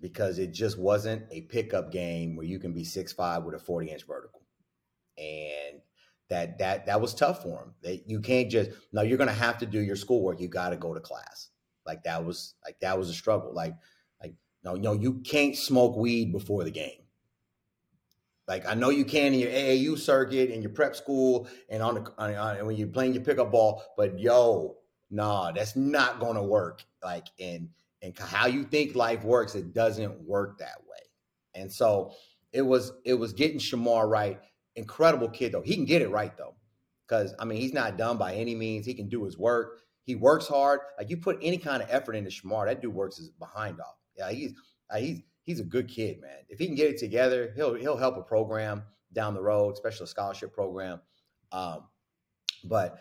[0.00, 3.58] because it just wasn't a pickup game where you can be six five with a
[3.58, 4.42] 40 inch vertical.
[5.16, 5.80] And
[6.28, 7.74] that that that was tough for him.
[7.82, 10.40] That you can't just no, you're gonna have to do your schoolwork.
[10.40, 11.50] You gotta go to class.
[11.86, 13.54] Like that was like that was a struggle.
[13.54, 13.74] Like
[14.20, 17.01] Like no, no, you can't smoke weed before the game.
[18.48, 21.94] Like I know you can in your AAU circuit in your prep school and on
[21.94, 24.76] the on, on, when you're playing your pickup ball, but yo,
[25.10, 26.82] nah, that's not gonna work.
[27.02, 27.68] Like and
[28.02, 30.98] and how you think life works, it doesn't work that way.
[31.54, 32.12] And so
[32.52, 34.40] it was it was getting Shemar right.
[34.74, 35.62] Incredible kid though.
[35.62, 36.54] He can get it right though,
[37.06, 38.86] because I mean he's not dumb by any means.
[38.86, 39.82] He can do his work.
[40.02, 40.80] He works hard.
[40.98, 43.98] Like you put any kind of effort into Shemar, that dude works his behind off.
[44.16, 44.52] Yeah, he's
[44.98, 46.38] he's he's a good kid, man.
[46.48, 48.82] If he can get it together, he'll he'll help a program
[49.12, 51.00] down the road, especially a scholarship program.
[51.50, 51.84] Um,
[52.64, 52.98] but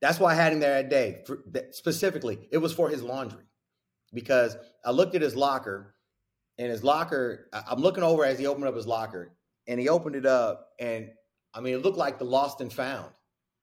[0.00, 1.22] that's why I had him there that day.
[1.26, 3.44] For, specifically, it was for his laundry
[4.12, 5.94] because I looked at his locker,
[6.58, 7.48] and his locker.
[7.52, 9.36] I'm looking over as he opened up his locker,
[9.66, 11.10] and he opened it up, and
[11.54, 13.10] I mean, it looked like the lost and found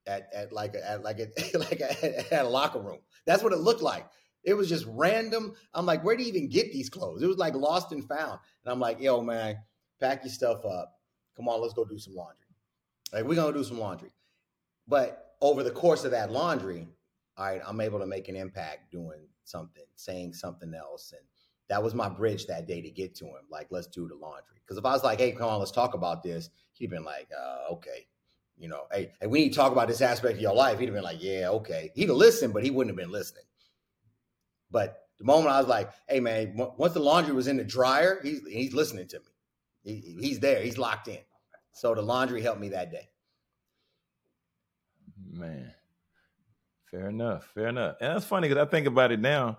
[0.08, 3.00] at, at like a, at like a, like a, at a locker room.
[3.26, 4.06] That's what it looked like.
[4.44, 5.54] It was just random.
[5.74, 7.22] I'm like, where do you even get these clothes?
[7.22, 8.40] It was like lost and found.
[8.64, 9.58] And I'm like, yo, man,
[10.00, 10.96] pack your stuff up.
[11.36, 12.36] Come on, let's go do some laundry.
[13.14, 14.12] Like, we're to do some laundry.
[14.88, 16.88] But over the course of that laundry,
[17.38, 21.14] all right, I'm able to make an impact doing something, saying something else.
[21.18, 21.26] And
[21.70, 23.46] that was my bridge that day to get to him.
[23.50, 24.58] Like, let's do the laundry.
[24.64, 27.30] Because if I was like, hey, come on, let's talk about this, he'd been like,
[27.38, 28.08] uh, okay.
[28.58, 30.80] You know, hey, hey, we need to talk about this aspect of your life.
[30.80, 31.92] He'd have been like, yeah, okay.
[31.96, 33.46] He'd have listened, but he wouldn't have been listening.
[34.72, 38.20] But the moment I was like, "Hey, man," once the laundry was in the dryer,
[38.24, 39.26] he's he's listening to me.
[39.84, 40.62] He, he's there.
[40.62, 41.20] He's locked in.
[41.74, 43.10] So the laundry helped me that day.
[45.32, 45.74] Man,
[46.90, 47.46] fair enough.
[47.54, 47.98] Fair enough.
[48.02, 49.58] And that's funny because I think about it now.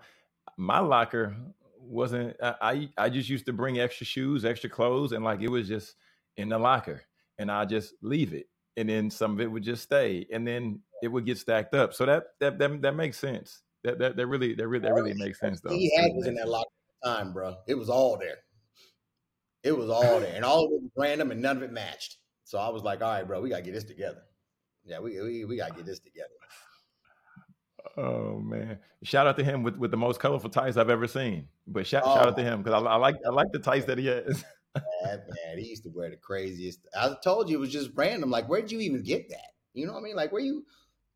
[0.57, 1.35] My locker
[1.79, 2.35] wasn't.
[2.41, 5.95] I I just used to bring extra shoes, extra clothes, and like it was just
[6.37, 7.01] in the locker,
[7.37, 8.47] and I just leave it,
[8.77, 11.93] and then some of it would just stay, and then it would get stacked up.
[11.93, 13.61] So that that that, that makes sense.
[13.83, 15.71] That that, that really that really that oh, really makes sense though.
[15.71, 16.69] He had was in that locker
[17.03, 17.55] time, bro.
[17.67, 18.37] It was all there.
[19.63, 22.17] It was all there, and all of it was random, and none of it matched.
[22.43, 24.21] So I was like, all right, bro, we gotta get this together.
[24.83, 26.29] Yeah, we we, we gotta get this together.
[27.97, 28.79] Oh man!
[29.03, 31.47] Shout out to him with, with the most colorful tights I've ever seen.
[31.67, 33.59] But shout, oh, shout out oh, to him because I, I, like I like the
[33.59, 34.43] tights that he has.
[34.75, 36.79] man, man, he used to wear the craziest.
[36.97, 38.29] I told you it was just random.
[38.29, 39.51] Like, where'd you even get that?
[39.73, 40.15] You know what I mean?
[40.15, 40.65] Like, where you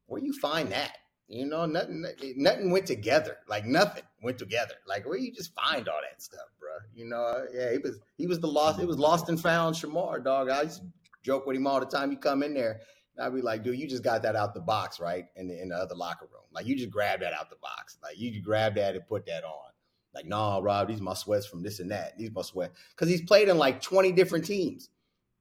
[0.07, 0.97] where you find that?
[1.27, 2.05] You know, nothing
[2.35, 3.37] nothing went together.
[3.47, 4.75] Like nothing went together.
[4.87, 6.69] Like where you just find all that stuff, bro.
[6.93, 8.79] You know, yeah, he was he was the lost.
[8.79, 10.49] It was lost and found Shemar, dog.
[10.49, 10.87] I used to
[11.23, 12.11] joke with him all the time.
[12.11, 12.81] He come in there,
[13.17, 15.25] and I'd be like, dude, you just got that out the box, right?
[15.35, 17.97] In the in the other locker room, like you just grabbed that out the box.
[18.03, 19.71] Like you just grabbed that and put that on.
[20.13, 22.17] Like, nah, Rob, these my sweats from this and that.
[22.19, 24.89] These my sweat because he's played in like twenty different teams.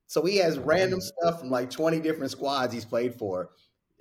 [0.06, 3.50] So he has random stuff from like 20 different squads he's played for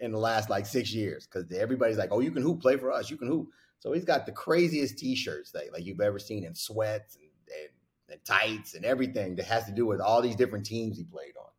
[0.04, 2.92] in the last like six years because everybody's like, oh, you can hoop, play for
[2.92, 3.48] us, you can hoop.
[3.80, 7.30] So he's got the craziest T-shirts that like you've ever seen in sweats and,
[7.62, 7.70] and,
[8.12, 11.34] and tights and everything that has to do with all these different teams he played
[11.40, 11.50] on.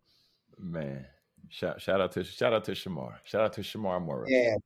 [0.58, 1.06] Man,
[1.48, 4.26] shout shout out to shout out to Shemar, shout out to Shemar Morrow.
[4.28, 4.56] Yeah,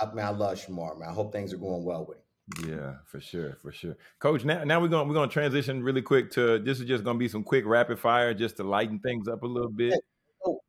[0.00, 0.98] I, I, man, I love Shemar.
[0.98, 2.70] Man, I hope things are going well with him.
[2.70, 3.96] Yeah, for sure, for sure.
[4.20, 7.18] Coach, now now we're gonna we're gonna transition really quick to this is just gonna
[7.18, 10.00] be some quick rapid fire just to lighten things up a little bit.
[10.46, 10.60] Oh,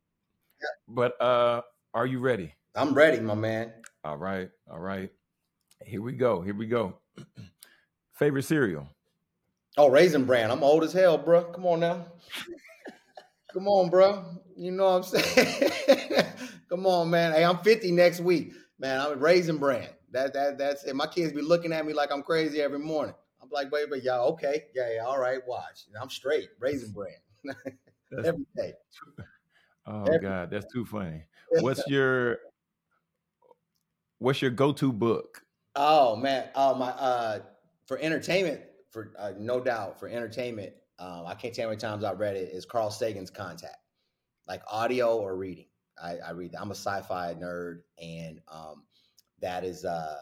[0.60, 0.68] yeah.
[0.88, 1.62] But uh
[1.94, 2.54] are you ready?
[2.74, 3.72] I'm ready, my man.
[4.04, 4.48] All right.
[4.70, 5.10] All right.
[5.84, 6.40] Here we go.
[6.40, 6.98] Here we go.
[8.12, 8.86] Favorite cereal?
[9.76, 10.50] Oh, Raisin Bran.
[10.50, 11.44] I'm old as hell, bro.
[11.44, 12.06] Come on now.
[13.52, 14.24] Come on, bro.
[14.56, 16.26] You know what I'm saying?
[16.68, 17.32] Come on, man.
[17.32, 18.52] Hey, I'm 50 next week.
[18.78, 19.88] Man, I'm Raisin Bran.
[20.12, 20.94] That that that's it.
[20.94, 23.14] My kids be looking at me like I'm crazy every morning.
[23.42, 24.64] I'm like, wait, wait, y'all, okay.
[24.74, 25.86] Yeah, yeah, all right, watch.
[26.00, 26.50] I'm straight.
[26.58, 27.14] Raisin Bran.
[28.24, 28.74] every day.
[29.86, 31.24] Oh every God, that's too funny.
[31.50, 32.38] What's your
[34.18, 35.42] what's your go-to book?
[35.76, 37.40] Oh man, oh my uh
[37.86, 40.72] for entertainment, for uh, no doubt for entertainment.
[40.98, 42.50] Um, I can't tell how many times I've read it.
[42.52, 43.78] Is Carl Sagan's Contact,
[44.46, 45.66] like audio or reading?
[46.02, 46.52] I, I read.
[46.52, 46.60] That.
[46.60, 48.84] I'm a sci-fi nerd, and um,
[49.40, 50.20] that is uh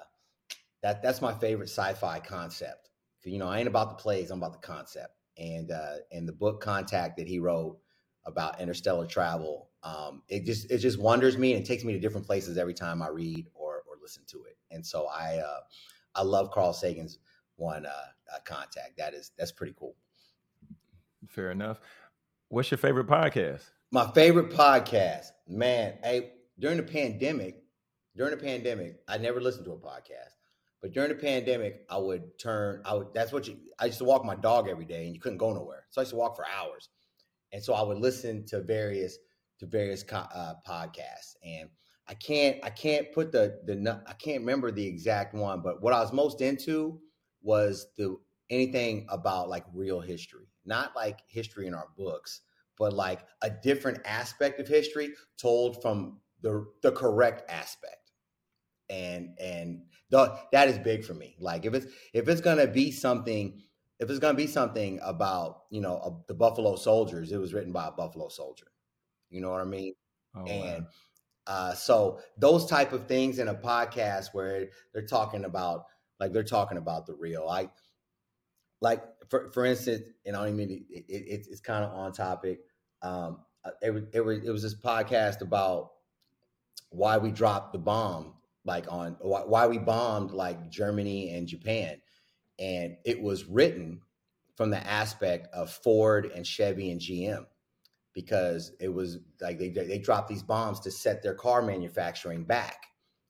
[0.83, 2.91] that that's my favorite sci-fi concept.
[3.25, 4.31] You know, I ain't about the plays.
[4.31, 5.15] I'm about the concept.
[5.37, 7.79] And uh, and the book Contact that he wrote
[8.27, 12.01] about interstellar travel um, it just it just wonders me and it takes me to
[12.01, 14.57] different places every time I read or or listen to it.
[14.71, 15.61] And so I uh,
[16.15, 17.19] I love Carl Sagan's
[17.57, 17.91] one uh,
[18.35, 18.99] uh, contact.
[18.99, 19.95] That is that's pretty cool.
[21.29, 21.81] Fair enough.
[22.49, 23.63] What's your favorite podcast?
[23.91, 25.99] My favorite podcast, man.
[26.03, 27.63] Hey, during the pandemic,
[28.17, 30.35] during the pandemic, I never listened to a podcast.
[30.81, 32.83] But during the pandemic, I would turn.
[32.85, 33.09] I would.
[33.15, 33.57] That's what you.
[33.79, 35.87] I used to walk my dog every day, and you couldn't go nowhere.
[35.91, 36.89] So I used to walk for hours,
[37.53, 39.19] and so I would listen to various
[39.59, 41.69] to various uh, podcasts, and
[42.09, 45.93] I can't I can't put the the I can't remember the exact one, but what
[45.93, 47.01] I was most into
[47.43, 48.17] was the
[48.51, 52.41] anything about like real history, not like history in our books,
[52.79, 58.13] but like a different aspect of history told from the the correct aspect,
[58.89, 61.37] and and the, that is big for me.
[61.39, 63.63] Like if it's if it's gonna be something.
[64.01, 67.73] If it's gonna be something about you know uh, the Buffalo Soldiers, it was written
[67.73, 68.69] by a Buffalo soldier
[69.31, 69.95] you know what I mean?
[70.35, 70.89] Oh, and wow.
[71.47, 75.85] uh, so those type of things in a podcast where they're talking about
[76.21, 77.47] like they're talking about the real.
[77.49, 77.69] I
[78.81, 82.13] like for for instance, and I don't mean it, it, it's it's kind of on
[82.13, 82.61] topic.
[83.03, 85.91] Um, uh, it was it was it was this podcast about
[86.91, 92.01] why we dropped the bomb, like on why, why we bombed like Germany and Japan,
[92.59, 94.01] and it was written
[94.57, 97.47] from the aspect of Ford and Chevy and GM
[98.19, 102.87] because it was like they they dropped these bombs to set their car manufacturing back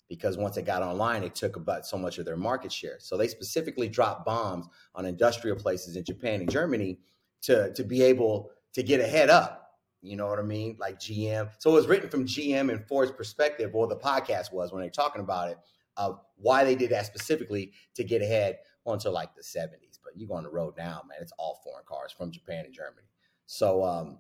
[0.09, 2.97] because once it got online, it took about so much of their market share.
[2.99, 7.01] So they specifically dropped bombs on industrial places in Japan and Germany
[7.43, 9.73] to to be able to get a head up.
[10.01, 10.79] You know what I mean?
[10.81, 11.51] Like GM.
[11.59, 14.89] So it was written from GM and Ford's perspective, or the podcast was when they're
[14.89, 15.59] talking about it,
[15.99, 19.99] of why they did that specifically to get ahead until like the 70s.
[20.03, 22.73] But you go on the road now, man, it's all foreign cars from Japan and
[22.73, 23.07] Germany.
[23.45, 24.19] So um,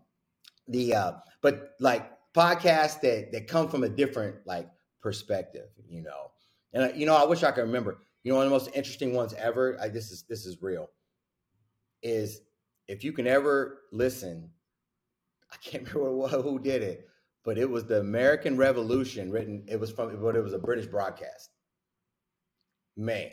[0.68, 1.12] the uh
[1.42, 4.68] but like podcasts that that come from a different like
[5.00, 6.30] perspective you know?
[6.72, 7.98] And you know i wish i could remember.
[8.24, 10.90] You know one of the most interesting ones ever I, this is this is real
[12.02, 12.42] is
[12.86, 14.50] if you can ever listen
[15.52, 17.08] i can't remember who did it
[17.44, 20.86] but it was the american revolution written it was from but it was a british
[20.86, 21.50] broadcast.
[22.96, 23.30] Man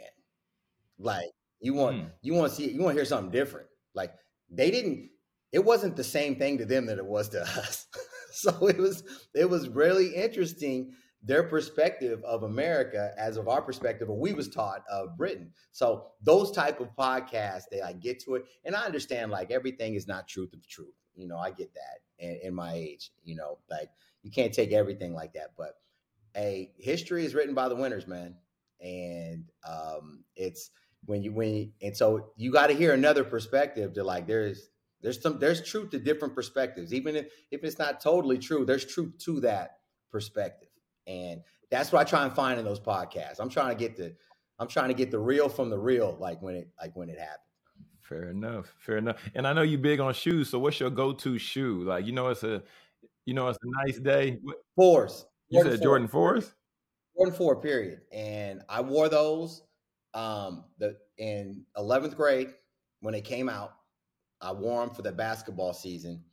[0.99, 2.07] like you want hmm.
[2.21, 3.67] you want to see you want to hear something different.
[3.93, 4.13] Like
[4.49, 5.09] they didn't
[5.55, 7.87] it wasn't the same thing to them that it was to us.
[8.33, 9.03] so it was
[9.33, 10.91] it was really interesting
[11.23, 15.53] their perspective of America as of our perspective, or we was taught of Britain.
[15.71, 19.95] So those type of podcasts, they like get to it, and I understand like everything
[19.95, 20.93] is not truth of truth.
[21.15, 23.11] You know, I get that in, in my age.
[23.23, 23.89] You know, like
[24.23, 25.75] you can't take everything like that, but
[26.35, 28.35] a history is written by the winners, man,
[28.81, 30.69] and um, it's
[31.05, 34.69] when you when and so you got to hear another perspective to like there's
[35.05, 38.65] there's some there's truth to different perspectives, even if if it's not totally true.
[38.65, 39.77] There's truth to that
[40.11, 40.69] perspective,
[41.05, 43.39] and that's what I try and find in those podcasts.
[43.39, 44.15] I'm trying to get the
[44.57, 47.19] I'm trying to get the real from the real, like when it like when it
[47.19, 47.39] happens.
[48.01, 48.73] Fair enough.
[48.79, 49.17] Fair enough.
[49.35, 50.49] And I know you big on shoes.
[50.49, 51.83] So what's your go-to shoe?
[51.83, 52.63] Like you know, it's a
[53.25, 54.39] you know, it's a nice day.
[54.75, 55.27] Fours.
[55.49, 56.51] You Jordan said Jordan fours.
[57.15, 57.61] Jordan four.
[57.61, 58.01] Period.
[58.11, 59.61] And I wore those
[60.15, 62.55] um the in 11th grade
[63.01, 63.73] when they came out.
[64.41, 66.23] I wore them for the basketball season,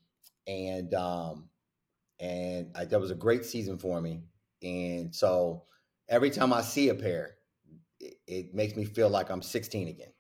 [0.46, 1.48] and um
[2.20, 4.22] and I, that was a great season for me.
[4.62, 5.64] And so
[6.08, 7.34] every time I see a pair,
[7.98, 10.12] it, it makes me feel like I'm 16 again.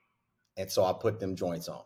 [0.56, 1.82] And so I put them joints on.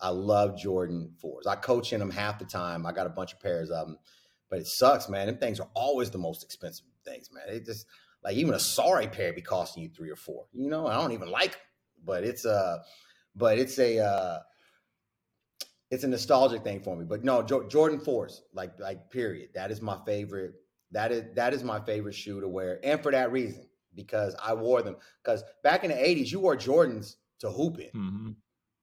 [0.00, 1.46] I love Jordan fours.
[1.46, 2.86] I coach in them half the time.
[2.86, 3.98] I got a bunch of pairs of them,
[4.48, 5.26] but it sucks, man.
[5.26, 7.54] Them things are always the most expensive things, man.
[7.54, 7.86] It just
[8.22, 10.46] like even a sorry pair be costing you three or four.
[10.52, 11.60] You know, I don't even like them,
[12.04, 12.78] but it's a, uh,
[13.34, 14.38] but it's a, uh,
[15.90, 17.04] it's a nostalgic thing for me.
[17.04, 19.50] But no, jo- Jordan fours, like like period.
[19.54, 20.54] That is my favorite.
[20.90, 24.54] That is that is my favorite shoe to wear, and for that reason, because I
[24.54, 24.96] wore them.
[25.22, 27.88] Because back in the '80s, you wore Jordans to hoop in.
[27.88, 28.30] Mm-hmm.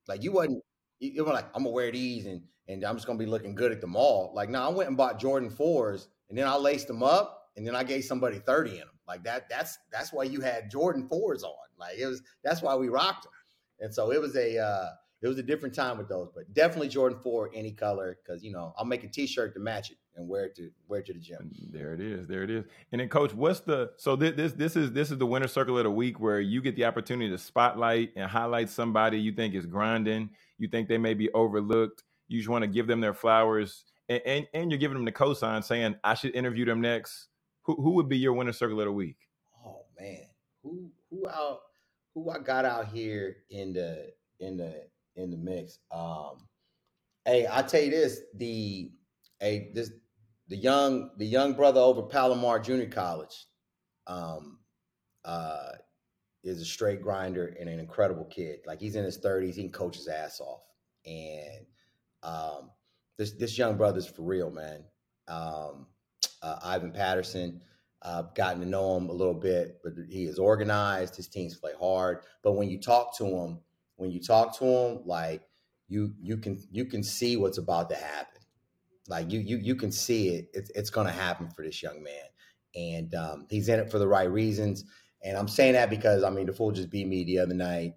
[0.07, 0.63] Like you wasn't
[0.99, 3.71] you were like, I'm gonna wear these and and I'm just gonna be looking good
[3.71, 4.31] at the mall.
[4.33, 7.49] Like, no, nah, I went and bought Jordan fours and then I laced them up
[7.55, 8.87] and then I gave somebody 30 in them.
[9.07, 11.53] Like that, that's that's why you had Jordan fours on.
[11.77, 13.31] Like it was that's why we rocked them.
[13.79, 14.89] And so it was a uh
[15.22, 18.51] it was a different time with those, but definitely Jordan Four, any color, because you
[18.51, 21.13] know I'll make a T-shirt to match it and wear it to wear it to
[21.13, 21.51] the gym.
[21.72, 22.66] There it is, there it is.
[22.91, 25.78] And then, Coach, what's the so this this this is this is the winner circle
[25.78, 29.55] of the week where you get the opportunity to spotlight and highlight somebody you think
[29.55, 33.13] is grinding, you think they may be overlooked, you just want to give them their
[33.13, 37.28] flowers, and and, and you're giving them the cosign saying I should interview them next.
[37.63, 39.18] Who who would be your winner circle of the week?
[39.66, 40.28] Oh man,
[40.61, 41.61] who who out
[42.13, 45.80] who I got out here in the in the in the mix.
[45.91, 46.47] Um,
[47.26, 48.91] hey, I tell you this: the
[49.39, 49.91] hey this
[50.47, 53.47] the young the young brother over Palomar Junior College
[54.07, 54.59] um,
[55.24, 55.72] uh,
[56.43, 58.59] is a straight grinder and an incredible kid.
[58.66, 60.61] Like he's in his thirties, he can coach his ass off,
[61.05, 61.66] and
[62.24, 62.72] um,
[63.18, 64.84] this this young brother's for real, man.
[65.28, 65.88] Um,
[66.41, 67.61] uh, Ivan Patterson.
[68.01, 71.16] I've uh, gotten to know him a little bit, but he is organized.
[71.16, 72.20] His teams play hard.
[72.43, 73.59] But when you talk to him,
[73.97, 75.41] when you talk to him, like
[75.87, 78.41] you you can you can see what's about to happen.
[79.07, 80.49] Like you you you can see it.
[80.53, 82.23] It's it's going to happen for this young man,
[82.75, 84.83] and um, he's in it for the right reasons.
[85.23, 87.95] And I'm saying that because I mean the fool just beat me the other night,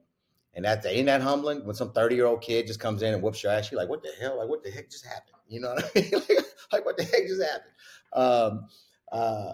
[0.55, 3.23] and that's ain't that humbling when some 30 year old kid just comes in and
[3.23, 3.71] whoops your ass.
[3.71, 4.39] You're like, what the hell?
[4.39, 5.37] Like what the heck just happened?
[5.49, 6.11] You know what I mean?
[6.13, 6.39] like,
[6.73, 7.73] like what the heck just happened?
[8.13, 8.67] Um,
[9.13, 9.53] uh,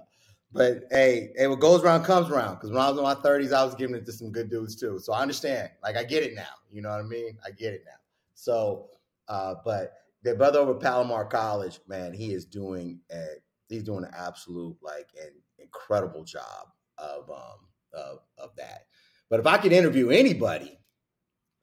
[0.54, 2.54] but hey, hey, what goes around comes around.
[2.54, 4.76] Because when I was in my 30s, I was giving it to some good dudes
[4.76, 5.00] too.
[5.00, 5.68] So I understand.
[5.82, 6.42] Like I get it now.
[6.70, 7.36] You know what I mean?
[7.44, 7.98] I get it now.
[8.34, 8.86] So,
[9.28, 13.24] uh, but the brother over at Palomar College, man, he is doing a,
[13.68, 18.86] he's doing an absolute like an incredible job of um of of that.
[19.30, 20.78] But if I could interview anybody,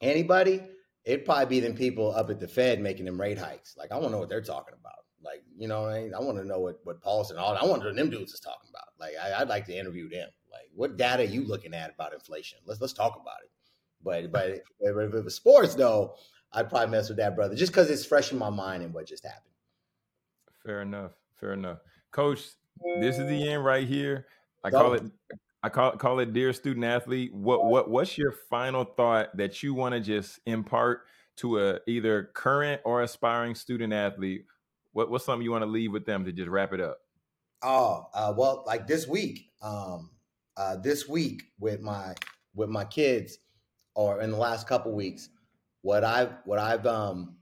[0.02, 0.62] anybody,
[1.04, 3.74] it'd probably be them people up at the Fed making them rate hikes.
[3.76, 5.01] Like I want to know what they're talking about.
[5.24, 6.14] Like, you know, I, mean?
[6.14, 7.56] I want to know what what Paulson all.
[7.56, 8.88] I want to know them dudes is talking about.
[8.98, 10.28] Like, I, would like to interview them.
[10.50, 12.58] Like, what data are you looking at about inflation?
[12.66, 13.50] Let's let's talk about it.
[14.02, 16.14] But but if it was sports though,
[16.52, 19.06] I'd probably mess with that brother just because it's fresh in my mind and what
[19.06, 19.54] just happened.
[20.64, 21.12] Fair enough.
[21.40, 21.78] Fair enough,
[22.10, 22.40] Coach.
[23.00, 23.48] This is the mm.
[23.48, 24.26] end right here.
[24.64, 25.02] I call it.
[25.62, 27.32] I call call it dear student athlete.
[27.32, 31.02] What what what's your final thought that you want to just impart
[31.36, 34.44] to a either current or aspiring student athlete
[34.92, 36.98] what, what's something you want to leave with them to just wrap it up?
[37.62, 40.10] Oh, uh, well, like this week, um,
[40.56, 42.14] uh, this week with my
[42.54, 43.38] with my kids,
[43.94, 45.28] or in the last couple weeks,
[45.82, 47.36] what I've what I've um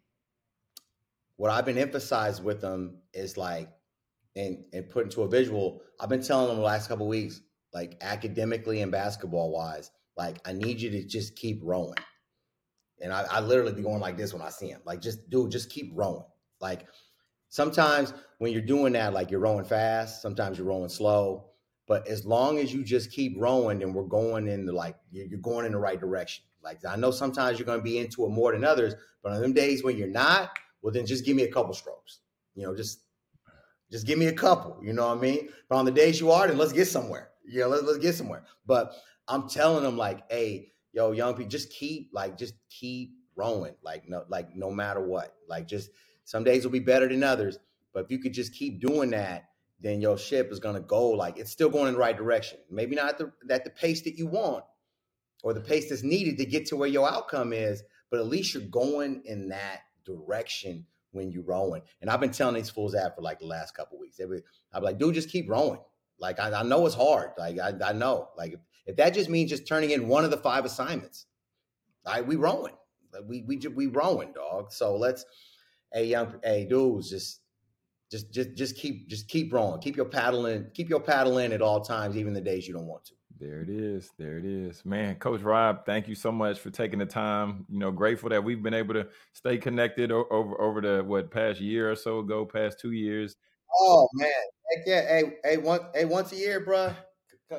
[1.36, 3.70] what I've been emphasized with them is like
[4.36, 5.82] and and put into a visual.
[5.98, 7.40] I've been telling them the last couple weeks,
[7.72, 11.94] like academically and basketball wise, like I need you to just keep rowing.
[13.02, 15.50] And I, I literally be going like this when I see him, like just dude,
[15.50, 16.26] just keep rowing.
[16.60, 16.86] Like
[17.50, 21.50] sometimes when you're doing that, like you're rowing fast, sometimes you're rowing slow.
[21.86, 25.38] But as long as you just keep rowing and we're going in the like you're
[25.40, 26.44] going in the right direction.
[26.62, 29.40] Like I know sometimes you're going to be into it more than others, but on
[29.42, 32.20] them days when you're not, well then just give me a couple strokes.
[32.54, 33.00] You know, just
[33.90, 34.78] just give me a couple.
[34.82, 35.48] You know what I mean?
[35.68, 37.30] But on the days you are, then let's get somewhere.
[37.46, 38.44] Yeah, let's let's get somewhere.
[38.66, 38.94] But
[39.26, 43.74] I'm telling them like, hey, yo, young people, just keep like just keep rowing.
[43.82, 45.34] Like no, like no matter what.
[45.48, 45.90] Like just
[46.30, 47.58] some days will be better than others,
[47.92, 49.48] but if you could just keep doing that,
[49.80, 52.60] then your ship is gonna go like it's still going in the right direction.
[52.70, 54.62] Maybe not at the at the pace that you want
[55.42, 58.54] or the pace that's needed to get to where your outcome is, but at least
[58.54, 61.82] you're going in that direction when you're rowing.
[62.00, 64.16] And I've been telling these fools that for like the last couple weeks.
[64.16, 64.38] They be,
[64.72, 65.80] I'm like, dude, just keep rowing.
[66.20, 67.30] Like I, I know it's hard.
[67.36, 68.28] Like I, I know.
[68.38, 71.26] Like if, if, that just means just turning in one of the five assignments,
[72.06, 72.74] I we rowing.
[73.12, 74.72] Like we we we rowing, dog.
[74.72, 75.24] So let's,
[75.92, 77.40] hey young, hey dudes, just
[78.10, 79.80] just just just keep just keep rowing.
[79.80, 80.66] Keep your paddling.
[80.74, 83.14] Keep your paddle in at all times, even the days you don't want to.
[83.38, 84.10] There it is.
[84.18, 84.84] There it is.
[84.84, 87.64] Man, Coach Rob, thank you so much for taking the time.
[87.70, 91.60] You know, grateful that we've been able to stay connected over over the what past
[91.60, 93.36] year or so ago, past two years.
[93.80, 94.28] Oh man,
[94.70, 95.02] heck yeah!
[95.02, 96.92] Hey, hey, one, hey, once a year, bro,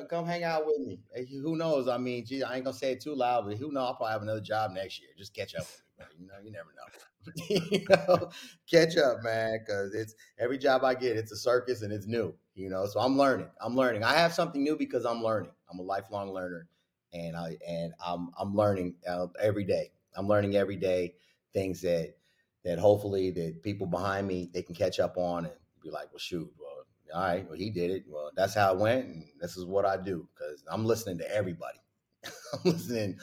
[0.08, 1.00] come, hang out with me.
[1.14, 1.88] Hey, who knows?
[1.88, 3.88] I mean, gee, I ain't gonna say it too loud, but who knows?
[3.88, 5.10] I'll probably have another job next year.
[5.18, 5.84] Just catch up with me,
[6.18, 6.82] You know, you never know.
[7.70, 8.30] you know,
[8.70, 12.34] catch up, man, because it's every job I get, it's a circus and it's new.
[12.54, 13.48] You know, so I'm learning.
[13.60, 14.04] I'm learning.
[14.04, 15.52] I have something new because I'm learning.
[15.70, 16.68] I'm a lifelong learner,
[17.12, 19.92] and I and I'm I'm learning uh, every day.
[20.16, 21.14] I'm learning every day
[21.54, 22.14] things that
[22.64, 26.18] that hopefully that people behind me they can catch up on and be like, well,
[26.18, 26.84] shoot, well,
[27.14, 28.04] all right, well, he did it.
[28.08, 31.34] Well, that's how it went, and this is what I do because I'm listening to
[31.34, 31.78] everybody.
[32.52, 33.18] I'm listening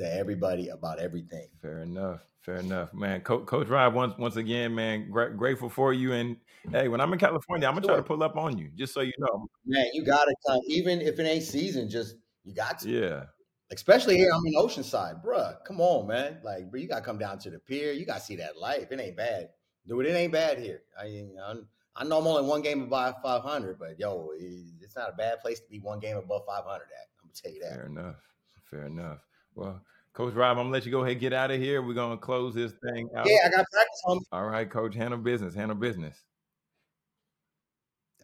[0.00, 1.48] to everybody about everything.
[1.60, 2.20] Fair enough.
[2.40, 3.20] Fair enough, man.
[3.20, 6.14] Co- Coach Rob, once once again, man, gra- grateful for you.
[6.14, 6.36] And
[6.70, 9.02] hey, when I'm in California, I'm gonna try to pull up on you, just so
[9.02, 9.46] you know.
[9.66, 12.88] Man, you gotta come, even if it ain't season, just you got to.
[12.88, 13.24] Yeah.
[13.70, 15.54] Especially here, I'm in Oceanside, bruh.
[15.64, 16.38] Come on, man.
[16.42, 17.92] Like, bro, you gotta come down to the pier.
[17.92, 18.90] You gotta see that life.
[18.90, 19.50] It ain't bad,
[19.86, 20.06] dude.
[20.06, 20.82] It ain't bad here.
[20.98, 25.16] I, I'm, I know I'm only one game above 500, but yo, it's not a
[25.16, 26.78] bad place to be one game above 500 at.
[27.22, 27.74] I'm gonna tell you that.
[27.74, 28.16] Fair enough.
[28.64, 29.18] Fair enough.
[29.54, 29.82] Well,
[30.12, 31.82] Coach Rob, I'm gonna let you go ahead and get out of here.
[31.82, 33.26] We're gonna close this thing out.
[33.28, 34.24] Yeah, I got practice home.
[34.32, 34.94] All right, Coach.
[34.94, 35.54] Handle business.
[35.54, 36.22] Handle business.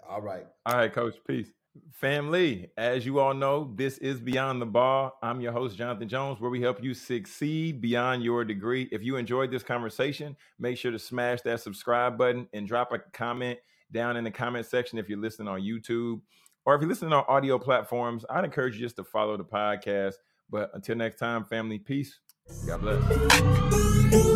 [0.09, 0.47] All right.
[0.64, 1.14] All right, Coach.
[1.27, 1.49] Peace.
[1.93, 5.12] Family, as you all know, this is Beyond the Ball.
[5.22, 8.89] I'm your host, Jonathan Jones, where we help you succeed beyond your degree.
[8.93, 12.99] If you enjoyed this conversation, make sure to smash that subscribe button and drop a
[13.12, 13.59] comment
[13.93, 16.20] down in the comment section if you're listening on YouTube
[16.64, 18.24] or if you're listening on audio platforms.
[18.31, 20.14] I'd encourage you just to follow the podcast
[20.51, 22.18] but until next time, family, peace.
[22.66, 24.36] God bless.